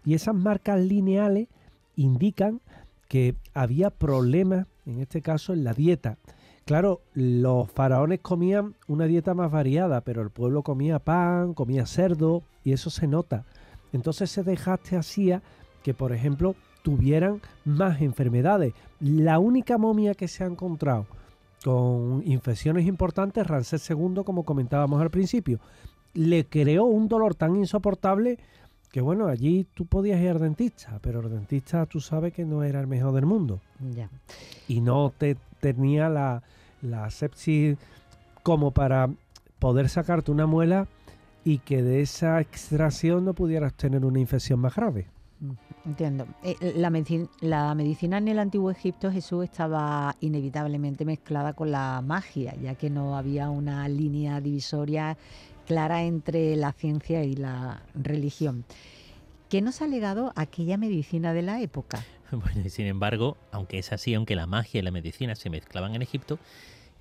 y 0.06 0.14
esas 0.14 0.36
marcas 0.36 0.80
lineales 0.80 1.48
indican 1.96 2.62
que 3.10 3.36
había 3.54 3.90
problemas, 3.90 4.68
en 4.86 5.00
este 5.02 5.22
caso, 5.22 5.52
en 5.52 5.64
la 5.64 5.74
dieta. 5.74 6.18
Claro, 6.66 7.02
los 7.14 7.70
faraones 7.72 8.20
comían 8.22 8.76
una 8.88 9.06
dieta 9.06 9.34
más 9.34 9.52
variada, 9.52 10.02
pero 10.02 10.22
el 10.22 10.30
pueblo 10.30 10.62
comía 10.62 11.00
pan, 11.00 11.54
comía 11.54 11.86
cerdo, 11.88 12.44
y 12.64 12.74
eso 12.74 12.90
se 12.92 13.08
nota. 13.08 13.46
Entonces 13.94 14.32
ese 14.32 14.44
desgaste 14.44 14.98
hacía 14.98 15.42
que, 15.84 15.94
por 15.94 16.12
ejemplo, 16.12 16.56
tuvieran 16.84 17.42
más 17.66 18.02
enfermedades. 18.02 18.74
La 19.00 19.40
única 19.40 19.78
momia 19.78 20.14
que 20.14 20.28
se 20.28 20.44
ha 20.44 20.48
encontrado 20.48 21.06
con 21.64 22.24
infecciones 22.26 22.86
importantes, 22.88 23.46
Ramsés 23.46 23.90
II, 23.90 24.22
como 24.26 24.44
comentábamos 24.44 25.02
al 25.02 25.10
principio, 25.10 25.60
le 26.14 26.46
creó 26.46 26.86
un 26.86 27.08
dolor 27.08 27.36
tan 27.36 27.56
insoportable 27.56 28.40
que 28.92 29.02
bueno, 29.02 29.28
allí 29.28 29.68
tú 29.74 29.86
podías 29.86 30.20
ir 30.20 30.30
al 30.30 30.40
dentista, 30.40 31.00
pero 31.02 31.20
el 31.20 31.30
dentista 31.30 31.86
tú 31.86 32.00
sabes 32.00 32.34
que 32.34 32.44
no 32.44 32.64
era 32.64 32.80
el 32.80 32.88
mejor 32.88 33.14
del 33.14 33.26
mundo. 33.26 33.62
Ya. 33.94 34.10
Y 34.68 34.82
no 34.82 35.14
te 35.16 35.38
tenía 35.60 36.10
la, 36.10 36.42
la 36.82 37.10
sepsis 37.12 37.78
como 38.42 38.72
para 38.72 39.10
poder 39.60 39.90
sacarte 39.90 40.32
una 40.32 40.48
muela 40.48 40.88
y 41.44 41.60
que 41.60 41.82
de 41.82 42.02
esa 42.02 42.40
extracción 42.42 43.26
no 43.26 43.34
pudieras 43.34 43.74
tener 43.74 44.06
una 44.06 44.20
infección 44.20 44.60
más 44.60 44.76
grave. 44.76 45.08
Mm, 45.40 45.52
Entiendo. 45.86 46.28
Eh, 46.44 46.74
la, 46.76 46.90
medicina, 46.90 47.28
la 47.40 47.74
medicina 47.74 48.18
en 48.18 48.28
el 48.28 48.40
antiguo 48.40 48.70
Egipto, 48.70 49.12
Jesús, 49.12 49.46
estaba 49.46 50.16
inevitablemente 50.20 51.06
mezclada 51.06 51.54
con 51.54 51.72
la 51.72 52.02
magia, 52.06 52.56
ya 52.62 52.76
que 52.76 52.90
no 52.90 53.18
había 53.18 53.50
una 53.50 53.88
línea 53.88 54.42
divisoria 54.42 55.18
clara 55.66 56.04
entre 56.04 56.56
la 56.56 56.74
ciencia 56.74 57.24
y 57.24 57.36
la 57.36 57.84
religión. 57.96 58.66
¿Qué 59.50 59.62
nos 59.62 59.82
ha 59.82 59.88
legado 59.88 60.32
aquella 60.36 60.78
medicina 60.78 61.34
de 61.34 61.42
la 61.42 61.62
época? 61.62 62.04
Bueno, 62.32 62.62
y 62.64 62.70
sin 62.70 62.86
embargo, 62.86 63.38
aunque 63.52 63.80
es 63.80 63.92
así, 63.92 64.14
aunque 64.14 64.36
la 64.36 64.46
magia 64.46 64.78
y 64.78 64.84
la 64.84 64.92
medicina 64.92 65.34
se 65.34 65.50
mezclaban 65.50 65.96
en 65.96 66.04
Egipto, 66.04 66.38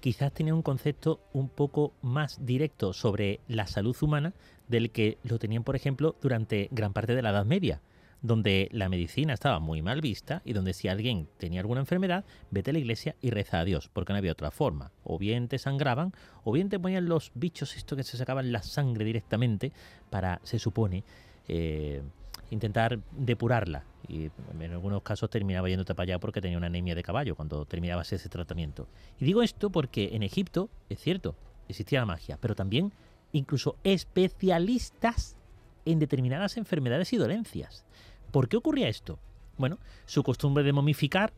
quizás 0.00 0.32
tenía 0.32 0.54
un 0.54 0.62
concepto 0.62 1.20
un 1.32 1.48
poco 1.48 1.92
más 2.02 2.44
directo 2.44 2.92
sobre 2.92 3.40
la 3.48 3.66
salud 3.66 3.96
humana 4.00 4.32
del 4.68 4.90
que 4.90 5.18
lo 5.22 5.38
tenían, 5.38 5.64
por 5.64 5.76
ejemplo, 5.76 6.16
durante 6.20 6.68
gran 6.70 6.92
parte 6.92 7.14
de 7.14 7.22
la 7.22 7.30
Edad 7.30 7.44
Media, 7.44 7.80
donde 8.20 8.68
la 8.72 8.88
medicina 8.88 9.32
estaba 9.34 9.60
muy 9.60 9.82
mal 9.82 10.00
vista 10.00 10.42
y 10.44 10.52
donde 10.52 10.72
si 10.72 10.88
alguien 10.88 11.28
tenía 11.38 11.60
alguna 11.60 11.80
enfermedad, 11.80 12.24
vete 12.50 12.70
a 12.70 12.72
la 12.72 12.80
iglesia 12.80 13.16
y 13.20 13.30
reza 13.30 13.60
a 13.60 13.64
Dios, 13.64 13.88
porque 13.92 14.12
no 14.12 14.18
había 14.18 14.32
otra 14.32 14.50
forma. 14.50 14.90
O 15.04 15.18
bien 15.18 15.48
te 15.48 15.58
sangraban, 15.58 16.12
o 16.44 16.52
bien 16.52 16.68
te 16.68 16.80
ponían 16.80 17.08
los 17.08 17.30
bichos 17.34 17.76
esto 17.76 17.96
que 17.96 18.02
se 18.02 18.16
sacaban 18.16 18.52
la 18.52 18.62
sangre 18.62 19.04
directamente 19.04 19.72
para, 20.10 20.40
se 20.42 20.58
supone, 20.58 21.04
eh, 21.46 22.02
intentar 22.50 23.00
depurarla. 23.12 23.84
Y 24.08 24.30
en 24.60 24.72
algunos 24.72 25.02
casos 25.02 25.28
terminaba 25.30 25.68
yéndote 25.68 25.94
para 25.94 26.04
allá 26.04 26.18
porque 26.18 26.40
tenía 26.40 26.56
una 26.56 26.68
anemia 26.68 26.94
de 26.94 27.02
caballo 27.02 27.36
cuando 27.36 27.64
terminabas 27.66 28.12
ese 28.12 28.28
tratamiento. 28.28 28.88
Y 29.18 29.24
digo 29.24 29.42
esto 29.42 29.70
porque 29.70 30.10
en 30.12 30.22
Egipto, 30.22 30.70
es 30.88 31.00
cierto, 31.00 31.34
existía 31.68 32.00
la 32.00 32.06
magia, 32.06 32.38
pero 32.40 32.54
también 32.54 32.92
incluso 33.32 33.76
especialistas 33.84 35.36
en 35.84 35.98
determinadas 35.98 36.56
enfermedades 36.56 37.12
y 37.12 37.16
dolencias. 37.16 37.84
¿Por 38.30 38.48
qué 38.48 38.56
ocurría 38.56 38.88
esto? 38.88 39.18
Bueno, 39.56 39.78
su 40.06 40.22
costumbre 40.22 40.64
de 40.64 40.72
momificar 40.72 41.32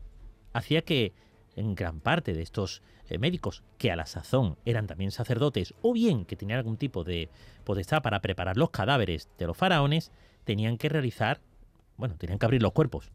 hacía 0.53 0.81
que 0.81 1.13
en 1.55 1.75
gran 1.75 1.99
parte 1.99 2.33
de 2.33 2.41
estos 2.41 2.81
eh, 3.09 3.17
médicos, 3.17 3.63
que 3.77 3.91
a 3.91 3.95
la 3.95 4.05
sazón 4.05 4.57
eran 4.65 4.87
también 4.87 5.11
sacerdotes, 5.11 5.73
o 5.81 5.93
bien 5.93 6.25
que 6.25 6.35
tenían 6.35 6.59
algún 6.59 6.77
tipo 6.77 7.03
de 7.03 7.29
potestad 7.63 8.01
para 8.01 8.21
preparar 8.21 8.57
los 8.57 8.69
cadáveres 8.69 9.29
de 9.37 9.47
los 9.47 9.57
faraones, 9.57 10.11
tenían 10.51 10.77
que 10.77 10.89
realizar, 10.89 11.39
bueno, 11.95 12.15
tenían 12.17 12.37
que 12.37 12.45
abrir 12.45 12.61
los 12.61 12.73
cuerpos, 12.73 13.09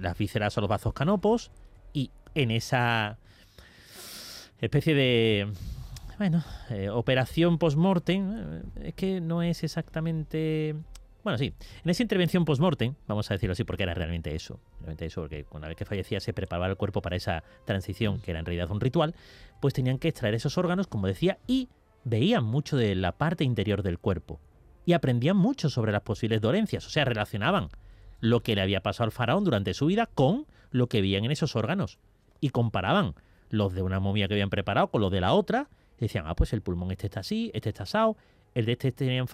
las 0.00 0.16
vísceras 0.16 0.56
o 0.56 0.60
los 0.60 0.70
vasos 0.70 0.92
canopos, 0.92 1.50
y 1.92 2.12
en 2.36 2.52
esa 2.52 3.18
especie 4.60 4.94
de, 4.94 5.52
bueno, 6.16 6.44
eh, 6.70 6.90
operación 6.90 7.58
post-mortem, 7.58 8.34
eh, 8.36 8.62
es 8.84 8.94
que 8.94 9.20
no 9.20 9.42
es 9.42 9.64
exactamente... 9.64 10.76
Bueno, 11.24 11.38
sí, 11.38 11.52
en 11.82 11.90
esa 11.90 12.04
intervención 12.04 12.44
post-mortem, 12.44 12.94
vamos 13.08 13.28
a 13.32 13.34
decirlo 13.34 13.54
así 13.54 13.64
porque 13.64 13.82
era 13.82 13.94
realmente 13.94 14.32
eso, 14.32 14.60
realmente 14.78 15.06
eso, 15.06 15.22
porque 15.22 15.44
una 15.50 15.66
vez 15.66 15.76
que 15.76 15.84
fallecía 15.84 16.20
se 16.20 16.32
preparaba 16.32 16.68
el 16.68 16.76
cuerpo 16.76 17.02
para 17.02 17.16
esa 17.16 17.42
transición, 17.64 18.20
que 18.20 18.30
era 18.30 18.38
en 18.38 18.46
realidad 18.46 18.70
un 18.70 18.80
ritual, 18.80 19.16
pues 19.60 19.74
tenían 19.74 19.98
que 19.98 20.06
extraer 20.06 20.36
esos 20.36 20.56
órganos, 20.56 20.86
como 20.86 21.08
decía, 21.08 21.38
y 21.48 21.68
veían 22.04 22.44
mucho 22.44 22.76
de 22.76 22.94
la 22.94 23.10
parte 23.10 23.42
interior 23.42 23.82
del 23.82 23.98
cuerpo 23.98 24.38
y 24.84 24.92
aprendían 24.92 25.36
mucho 25.36 25.70
sobre 25.70 25.92
las 25.92 26.02
posibles 26.02 26.40
dolencias, 26.40 26.86
o 26.86 26.90
sea, 26.90 27.04
relacionaban 27.04 27.68
lo 28.20 28.42
que 28.42 28.54
le 28.54 28.62
había 28.62 28.82
pasado 28.82 29.04
al 29.04 29.12
faraón 29.12 29.44
durante 29.44 29.74
su 29.74 29.86
vida 29.86 30.06
con 30.06 30.46
lo 30.70 30.88
que 30.88 31.00
veían 31.00 31.24
en 31.24 31.30
esos 31.30 31.56
órganos 31.56 31.98
y 32.40 32.50
comparaban 32.50 33.14
los 33.50 33.74
de 33.74 33.82
una 33.82 34.00
momia 34.00 34.28
que 34.28 34.34
habían 34.34 34.50
preparado 34.50 34.88
con 34.88 35.00
los 35.00 35.12
de 35.12 35.20
la 35.20 35.32
otra, 35.32 35.68
y 35.98 36.02
decían, 36.02 36.24
ah, 36.26 36.34
pues 36.34 36.52
el 36.52 36.60
pulmón 36.60 36.90
este 36.90 37.06
está 37.06 37.20
así, 37.20 37.50
este 37.54 37.68
está 37.68 37.84
asado, 37.84 38.16
el 38.54 38.66
de 38.66 38.72
este 38.72 38.92
tenía 38.92 39.24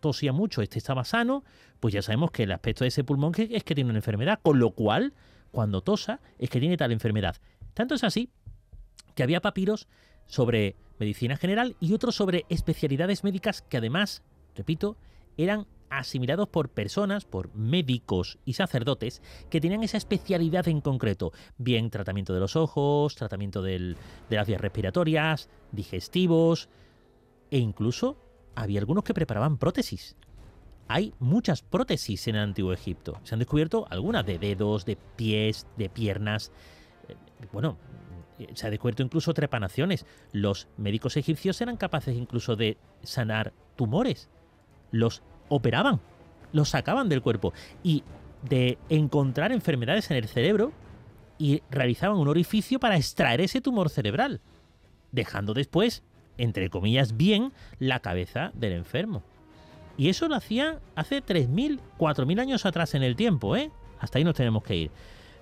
tosía 0.00 0.32
mucho, 0.32 0.62
este 0.62 0.78
estaba 0.78 1.04
sano, 1.04 1.44
pues 1.80 1.94
ya 1.94 2.02
sabemos 2.02 2.30
que 2.30 2.44
el 2.44 2.52
aspecto 2.52 2.84
de 2.84 2.88
ese 2.88 3.04
pulmón 3.04 3.32
es 3.36 3.64
que 3.64 3.74
tiene 3.74 3.90
una 3.90 3.98
enfermedad, 3.98 4.40
con 4.42 4.58
lo 4.58 4.70
cual, 4.70 5.14
cuando 5.50 5.80
tosa, 5.80 6.20
es 6.38 6.50
que 6.50 6.60
tiene 6.60 6.76
tal 6.76 6.92
enfermedad. 6.92 7.36
Tanto 7.74 7.94
es 7.94 8.04
así 8.04 8.30
que 9.14 9.22
había 9.22 9.40
papiros 9.40 9.88
sobre 10.26 10.76
medicina 10.98 11.36
general 11.36 11.76
y 11.80 11.92
otros 11.94 12.14
sobre 12.14 12.44
especialidades 12.48 13.24
médicas 13.24 13.62
que 13.62 13.78
además, 13.78 14.22
repito, 14.58 14.96
eran 15.38 15.66
asimilados 15.88 16.48
por 16.48 16.68
personas, 16.68 17.24
por 17.24 17.54
médicos 17.54 18.38
y 18.44 18.52
sacerdotes 18.52 19.22
que 19.48 19.60
tenían 19.60 19.82
esa 19.82 19.96
especialidad 19.96 20.68
en 20.68 20.82
concreto, 20.82 21.32
bien 21.56 21.88
tratamiento 21.88 22.34
de 22.34 22.40
los 22.40 22.56
ojos, 22.56 23.14
tratamiento 23.14 23.62
del- 23.62 23.96
de 24.28 24.36
las 24.36 24.46
vías 24.46 24.60
respiratorias, 24.60 25.48
digestivos, 25.72 26.68
e 27.50 27.56
incluso 27.58 28.18
había 28.54 28.80
algunos 28.80 29.04
que 29.04 29.14
preparaban 29.14 29.56
prótesis. 29.56 30.16
Hay 30.88 31.14
muchas 31.18 31.62
prótesis 31.62 32.28
en 32.28 32.36
el 32.36 32.42
antiguo 32.42 32.72
Egipto. 32.72 33.18
Se 33.22 33.34
han 33.34 33.38
descubierto 33.38 33.86
algunas 33.88 34.26
de 34.26 34.38
dedos, 34.38 34.84
de 34.84 34.96
pies, 34.96 35.66
de 35.76 35.88
piernas. 35.88 36.52
Eh, 37.08 37.14
Bueno, 37.52 37.78
eh, 38.38 38.48
se 38.54 38.66
ha 38.66 38.70
descubierto 38.70 39.02
incluso 39.02 39.32
trepanaciones. 39.32 40.04
Los 40.32 40.68
médicos 40.76 41.16
egipcios 41.16 41.60
eran 41.60 41.76
capaces 41.76 42.16
incluso 42.16 42.56
de 42.56 42.76
sanar 43.02 43.52
tumores. 43.76 44.28
Los 44.90 45.22
operaban, 45.48 46.00
los 46.52 46.70
sacaban 46.70 47.08
del 47.08 47.22
cuerpo 47.22 47.52
y 47.82 48.02
de 48.48 48.78
encontrar 48.88 49.52
enfermedades 49.52 50.10
en 50.10 50.16
el 50.16 50.28
cerebro 50.28 50.72
y 51.38 51.62
realizaban 51.70 52.18
un 52.18 52.28
orificio 52.28 52.80
para 52.80 52.96
extraer 52.96 53.40
ese 53.40 53.60
tumor 53.60 53.90
cerebral, 53.90 54.40
dejando 55.12 55.54
después, 55.54 56.02
entre 56.36 56.70
comillas, 56.70 57.16
bien 57.16 57.52
la 57.78 58.00
cabeza 58.00 58.50
del 58.54 58.72
enfermo. 58.72 59.22
Y 59.96 60.08
eso 60.08 60.28
lo 60.28 60.36
hacían 60.36 60.78
hace 60.94 61.22
3.000, 61.22 61.80
4.000 61.98 62.40
años 62.40 62.66
atrás 62.66 62.94
en 62.94 63.02
el 63.02 63.16
tiempo, 63.16 63.56
¿eh? 63.56 63.70
Hasta 63.98 64.18
ahí 64.18 64.24
nos 64.24 64.34
tenemos 64.34 64.62
que 64.62 64.76
ir. 64.76 64.90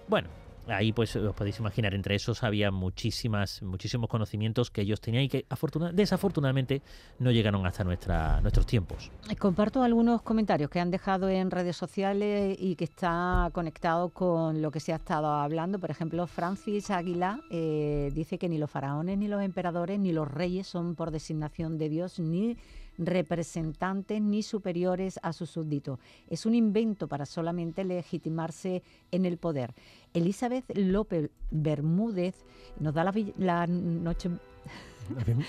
Bueno, 0.09 0.29
ahí 0.69 0.93
pues 0.93 1.15
os 1.17 1.35
podéis 1.35 1.59
imaginar, 1.59 1.95
entre 1.95 2.15
esos 2.15 2.43
había 2.43 2.71
muchísimas, 2.71 3.63
muchísimos 3.63 4.09
conocimientos 4.09 4.71
que 4.71 4.83
ellos 4.83 5.01
tenían 5.01 5.25
y 5.25 5.29
que 5.29 5.47
afortuna- 5.49 5.93
desafortunadamente 5.93 6.83
no 7.19 7.31
llegaron 7.31 7.65
hasta 7.67 7.85
nuestra, 7.85 8.41
nuestros 8.41 8.67
tiempos. 8.67 9.11
Eh, 9.31 9.37
Comparto 9.37 9.83
algunos 9.83 10.23
comentarios 10.23 10.71
que 10.71 10.81
han 10.81 10.91
dejado 10.91 11.29
en 11.29 11.51
redes 11.51 11.77
sociales 11.77 12.57
y 12.61 12.75
que 12.77 12.85
está 12.85 13.51
conectado 13.53 14.09
con 14.11 14.61
lo 14.63 14.71
que 14.71 14.81
se 14.81 14.93
ha 14.93 14.97
estado 14.97 15.29
hablando. 15.29 15.79
Por 15.79 15.91
ejemplo, 15.91 16.27
Francis 16.27 16.91
Aguilar 16.91 17.41
eh, 17.51 18.11
dice 18.15 18.39
que 18.39 18.49
ni 18.49 18.59
los 18.59 18.71
faraones, 18.71 19.19
ni 19.19 19.29
los 19.29 19.43
emperadores, 19.43 19.99
ni 19.99 20.13
los 20.13 20.29
reyes 20.29 20.67
son 20.67 20.95
por 20.95 21.11
designación 21.11 21.79
de 21.79 21.89
Dios, 21.89 22.19
ni 22.19 22.57
representantes 22.99 24.21
ni 24.21 24.43
superiores 24.43 25.19
a 25.23 25.33
sus 25.33 25.51
súbditos. 25.51 25.99
Es 26.29 26.47
un 26.47 26.55
invento 26.55 27.09
para 27.09 27.27
solamente 27.27 27.85
legitimarse 27.85 28.83
en 29.11 29.27
el 29.27 29.39
poder. 29.39 29.75
Elizabeth 30.15 30.65
López 30.77 31.31
Bermúdez 31.51 32.35
nos 32.81 32.95
da 32.95 33.05
la, 33.05 33.67
noche 33.67 34.31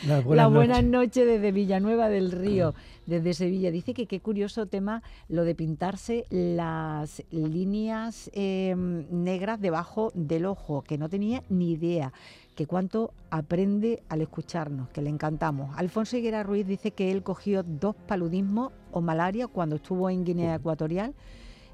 La 0.05 0.21
la 0.21 0.47
buenas 0.47 0.83
noches 0.83 1.25
desde 1.25 1.51
Villanueva 1.51 2.09
del 2.09 2.31
Río, 2.31 2.73
desde 3.05 3.33
Sevilla. 3.33 3.71
Dice 3.71 3.93
que 3.93 4.05
qué 4.05 4.19
curioso 4.19 4.65
tema 4.65 5.01
lo 5.29 5.43
de 5.43 5.55
pintarse 5.55 6.25
las 6.29 7.23
líneas 7.31 8.29
eh, 8.33 8.75
negras 8.75 9.59
debajo 9.59 10.11
del 10.13 10.45
ojo, 10.45 10.83
que 10.83 10.97
no 10.97 11.09
tenía 11.09 11.43
ni 11.49 11.71
idea, 11.71 12.13
que 12.57 12.65
cuánto 12.65 13.13
aprende 13.29 14.01
al 14.09 14.21
escucharnos, 14.21 14.89
que 14.89 15.03
le 15.03 15.11
encantamos. 15.11 15.77
Alfonso 15.77 16.17
Higuera 16.17 16.41
Ruiz 16.41 16.65
dice 16.65 16.89
que 16.89 17.11
él 17.11 17.21
cogió 17.21 17.61
dos 17.61 17.95
paludismos 18.07 18.71
o 18.91 18.99
malaria 18.99 19.47
cuando 19.47 19.75
estuvo 19.75 20.09
en 20.09 20.25
Guinea 20.25 20.55
Ecuatorial. 20.55 21.13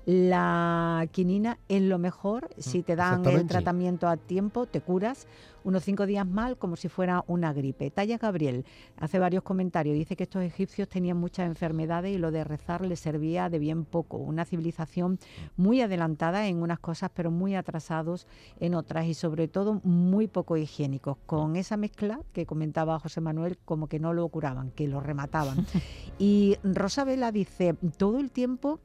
La 0.05 1.07
quinina 1.13 1.57
es 1.69 1.81
lo 1.81 1.99
mejor, 1.99 2.49
si 2.57 2.83
te 2.83 2.97
dan 2.97 3.25
el 3.25 3.47
tratamiento 3.47 4.09
a 4.09 4.17
tiempo, 4.17 4.65
te 4.65 4.81
curas 4.81 5.25
unos 5.63 5.83
cinco 5.83 6.05
días 6.05 6.27
mal 6.27 6.57
como 6.57 6.75
si 6.75 6.89
fuera 6.89 7.23
una 7.27 7.53
gripe. 7.53 7.91
Talla 7.91 8.17
Gabriel 8.17 8.65
hace 8.97 9.19
varios 9.19 9.43
comentarios, 9.43 9.95
dice 9.95 10.15
que 10.15 10.23
estos 10.23 10.43
egipcios 10.43 10.87
tenían 10.89 11.17
muchas 11.17 11.47
enfermedades 11.47 12.15
y 12.15 12.17
lo 12.17 12.31
de 12.31 12.43
rezar 12.43 12.85
les 12.85 12.99
servía 12.99 13.49
de 13.49 13.59
bien 13.59 13.85
poco. 13.85 14.17
Una 14.17 14.45
civilización 14.45 15.19
muy 15.55 15.81
adelantada 15.81 16.47
en 16.47 16.61
unas 16.61 16.79
cosas, 16.79 17.11
pero 17.13 17.31
muy 17.31 17.55
atrasados 17.55 18.27
en 18.59 18.75
otras 18.75 19.05
y 19.05 19.13
sobre 19.13 19.47
todo 19.47 19.81
muy 19.83 20.27
poco 20.27 20.57
higiénicos. 20.57 21.17
Con 21.25 21.55
esa 21.55 21.77
mezcla 21.77 22.19
que 22.33 22.45
comentaba 22.45 22.99
José 22.99 23.21
Manuel, 23.21 23.57
como 23.65 23.87
que 23.87 23.99
no 23.99 24.13
lo 24.13 24.27
curaban, 24.29 24.71
que 24.71 24.87
lo 24.87 24.99
remataban. 24.99 25.65
y 26.19 26.57
Rosa 26.63 27.03
Vela 27.03 27.31
dice, 27.31 27.75
todo 27.97 28.19
el 28.19 28.31
tiempo 28.31 28.79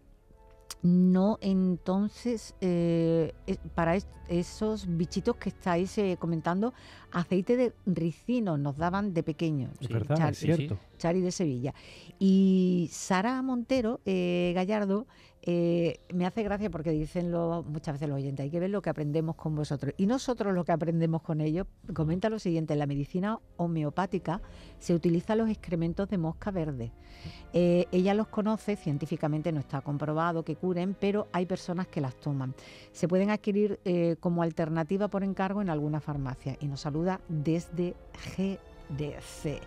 no, 0.82 1.38
entonces, 1.40 2.54
eh, 2.60 3.32
para 3.74 3.96
es- 3.96 4.06
esos 4.28 4.86
bichitos 4.96 5.36
que 5.36 5.48
estáis 5.48 5.96
eh, 5.98 6.16
comentando, 6.20 6.74
aceite 7.10 7.56
de 7.56 7.72
ricino 7.86 8.58
nos 8.58 8.76
daban 8.76 9.14
de 9.14 9.22
pequeños. 9.22 9.72
Es 9.80 9.88
verdad, 9.88 10.18
es 10.30 10.38
cierto. 10.38 10.78
Chari 10.98 11.20
de 11.20 11.32
Sevilla. 11.32 11.74
Y 12.18 12.88
Sara 12.92 13.40
Montero 13.42 14.00
eh, 14.04 14.52
Gallardo 14.54 15.06
eh, 15.42 16.00
me 16.12 16.26
hace 16.26 16.42
gracia 16.42 16.68
porque 16.68 16.90
dicen 16.90 17.30
lo, 17.30 17.62
muchas 17.62 17.94
veces 17.94 18.08
los 18.08 18.16
oyentes, 18.16 18.44
hay 18.44 18.50
que 18.50 18.60
ver 18.60 18.70
lo 18.70 18.82
que 18.82 18.90
aprendemos 18.90 19.36
con 19.36 19.54
vosotros. 19.54 19.94
Y 19.96 20.06
nosotros 20.06 20.52
lo 20.52 20.64
que 20.64 20.72
aprendemos 20.72 21.22
con 21.22 21.40
ellos, 21.40 21.66
comenta 21.94 22.28
lo 22.28 22.38
siguiente, 22.38 22.74
en 22.74 22.80
la 22.80 22.86
medicina 22.86 23.40
homeopática 23.56 24.42
se 24.78 24.94
utilizan 24.94 25.38
los 25.38 25.48
excrementos 25.48 26.08
de 26.08 26.18
mosca 26.18 26.50
verde. 26.50 26.92
Eh, 27.52 27.86
ella 27.92 28.14
los 28.14 28.28
conoce, 28.28 28.76
científicamente 28.76 29.52
no 29.52 29.60
está 29.60 29.80
comprobado 29.80 30.44
que 30.44 30.56
curen, 30.56 30.94
pero 30.98 31.28
hay 31.32 31.46
personas 31.46 31.86
que 31.86 32.00
las 32.00 32.16
toman. 32.16 32.54
Se 32.92 33.08
pueden 33.08 33.30
adquirir 33.30 33.80
como 34.20 34.42
alternativa 34.42 35.08
por 35.08 35.22
encargo 35.24 35.62
en 35.62 35.70
alguna 35.70 36.00
farmacia. 36.00 36.56
Y 36.60 36.66
nos 36.66 36.80
saluda 36.80 37.20
desde 37.28 37.94
GDC. 38.36 39.62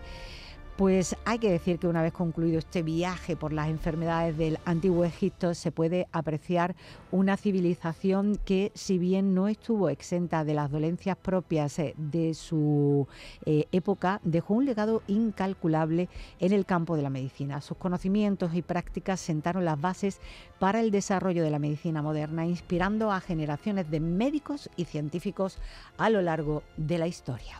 Pues 0.76 1.16
hay 1.26 1.38
que 1.38 1.50
decir 1.50 1.78
que 1.78 1.86
una 1.86 2.00
vez 2.00 2.14
concluido 2.14 2.58
este 2.58 2.82
viaje 2.82 3.36
por 3.36 3.52
las 3.52 3.68
enfermedades 3.68 4.38
del 4.38 4.58
antiguo 4.64 5.04
Egipto 5.04 5.52
se 5.52 5.70
puede 5.70 6.08
apreciar 6.12 6.74
una 7.10 7.36
civilización 7.36 8.40
que 8.46 8.72
si 8.74 8.96
bien 8.96 9.34
no 9.34 9.48
estuvo 9.48 9.90
exenta 9.90 10.44
de 10.44 10.54
las 10.54 10.70
dolencias 10.70 11.18
propias 11.18 11.78
eh, 11.78 11.94
de 11.98 12.32
su 12.32 13.06
eh, 13.44 13.66
época, 13.70 14.22
dejó 14.24 14.54
un 14.54 14.64
legado 14.64 15.02
incalculable 15.08 16.08
en 16.40 16.52
el 16.52 16.64
campo 16.64 16.96
de 16.96 17.02
la 17.02 17.10
medicina. 17.10 17.60
Sus 17.60 17.76
conocimientos 17.76 18.54
y 18.54 18.62
prácticas 18.62 19.20
sentaron 19.20 19.66
las 19.66 19.78
bases 19.78 20.20
para 20.58 20.80
el 20.80 20.90
desarrollo 20.90 21.44
de 21.44 21.50
la 21.50 21.58
medicina 21.58 22.00
moderna, 22.00 22.46
inspirando 22.46 23.12
a 23.12 23.20
generaciones 23.20 23.90
de 23.90 24.00
médicos 24.00 24.70
y 24.76 24.86
científicos 24.86 25.58
a 25.98 26.08
lo 26.08 26.22
largo 26.22 26.62
de 26.78 26.96
la 26.96 27.08
historia. 27.08 27.50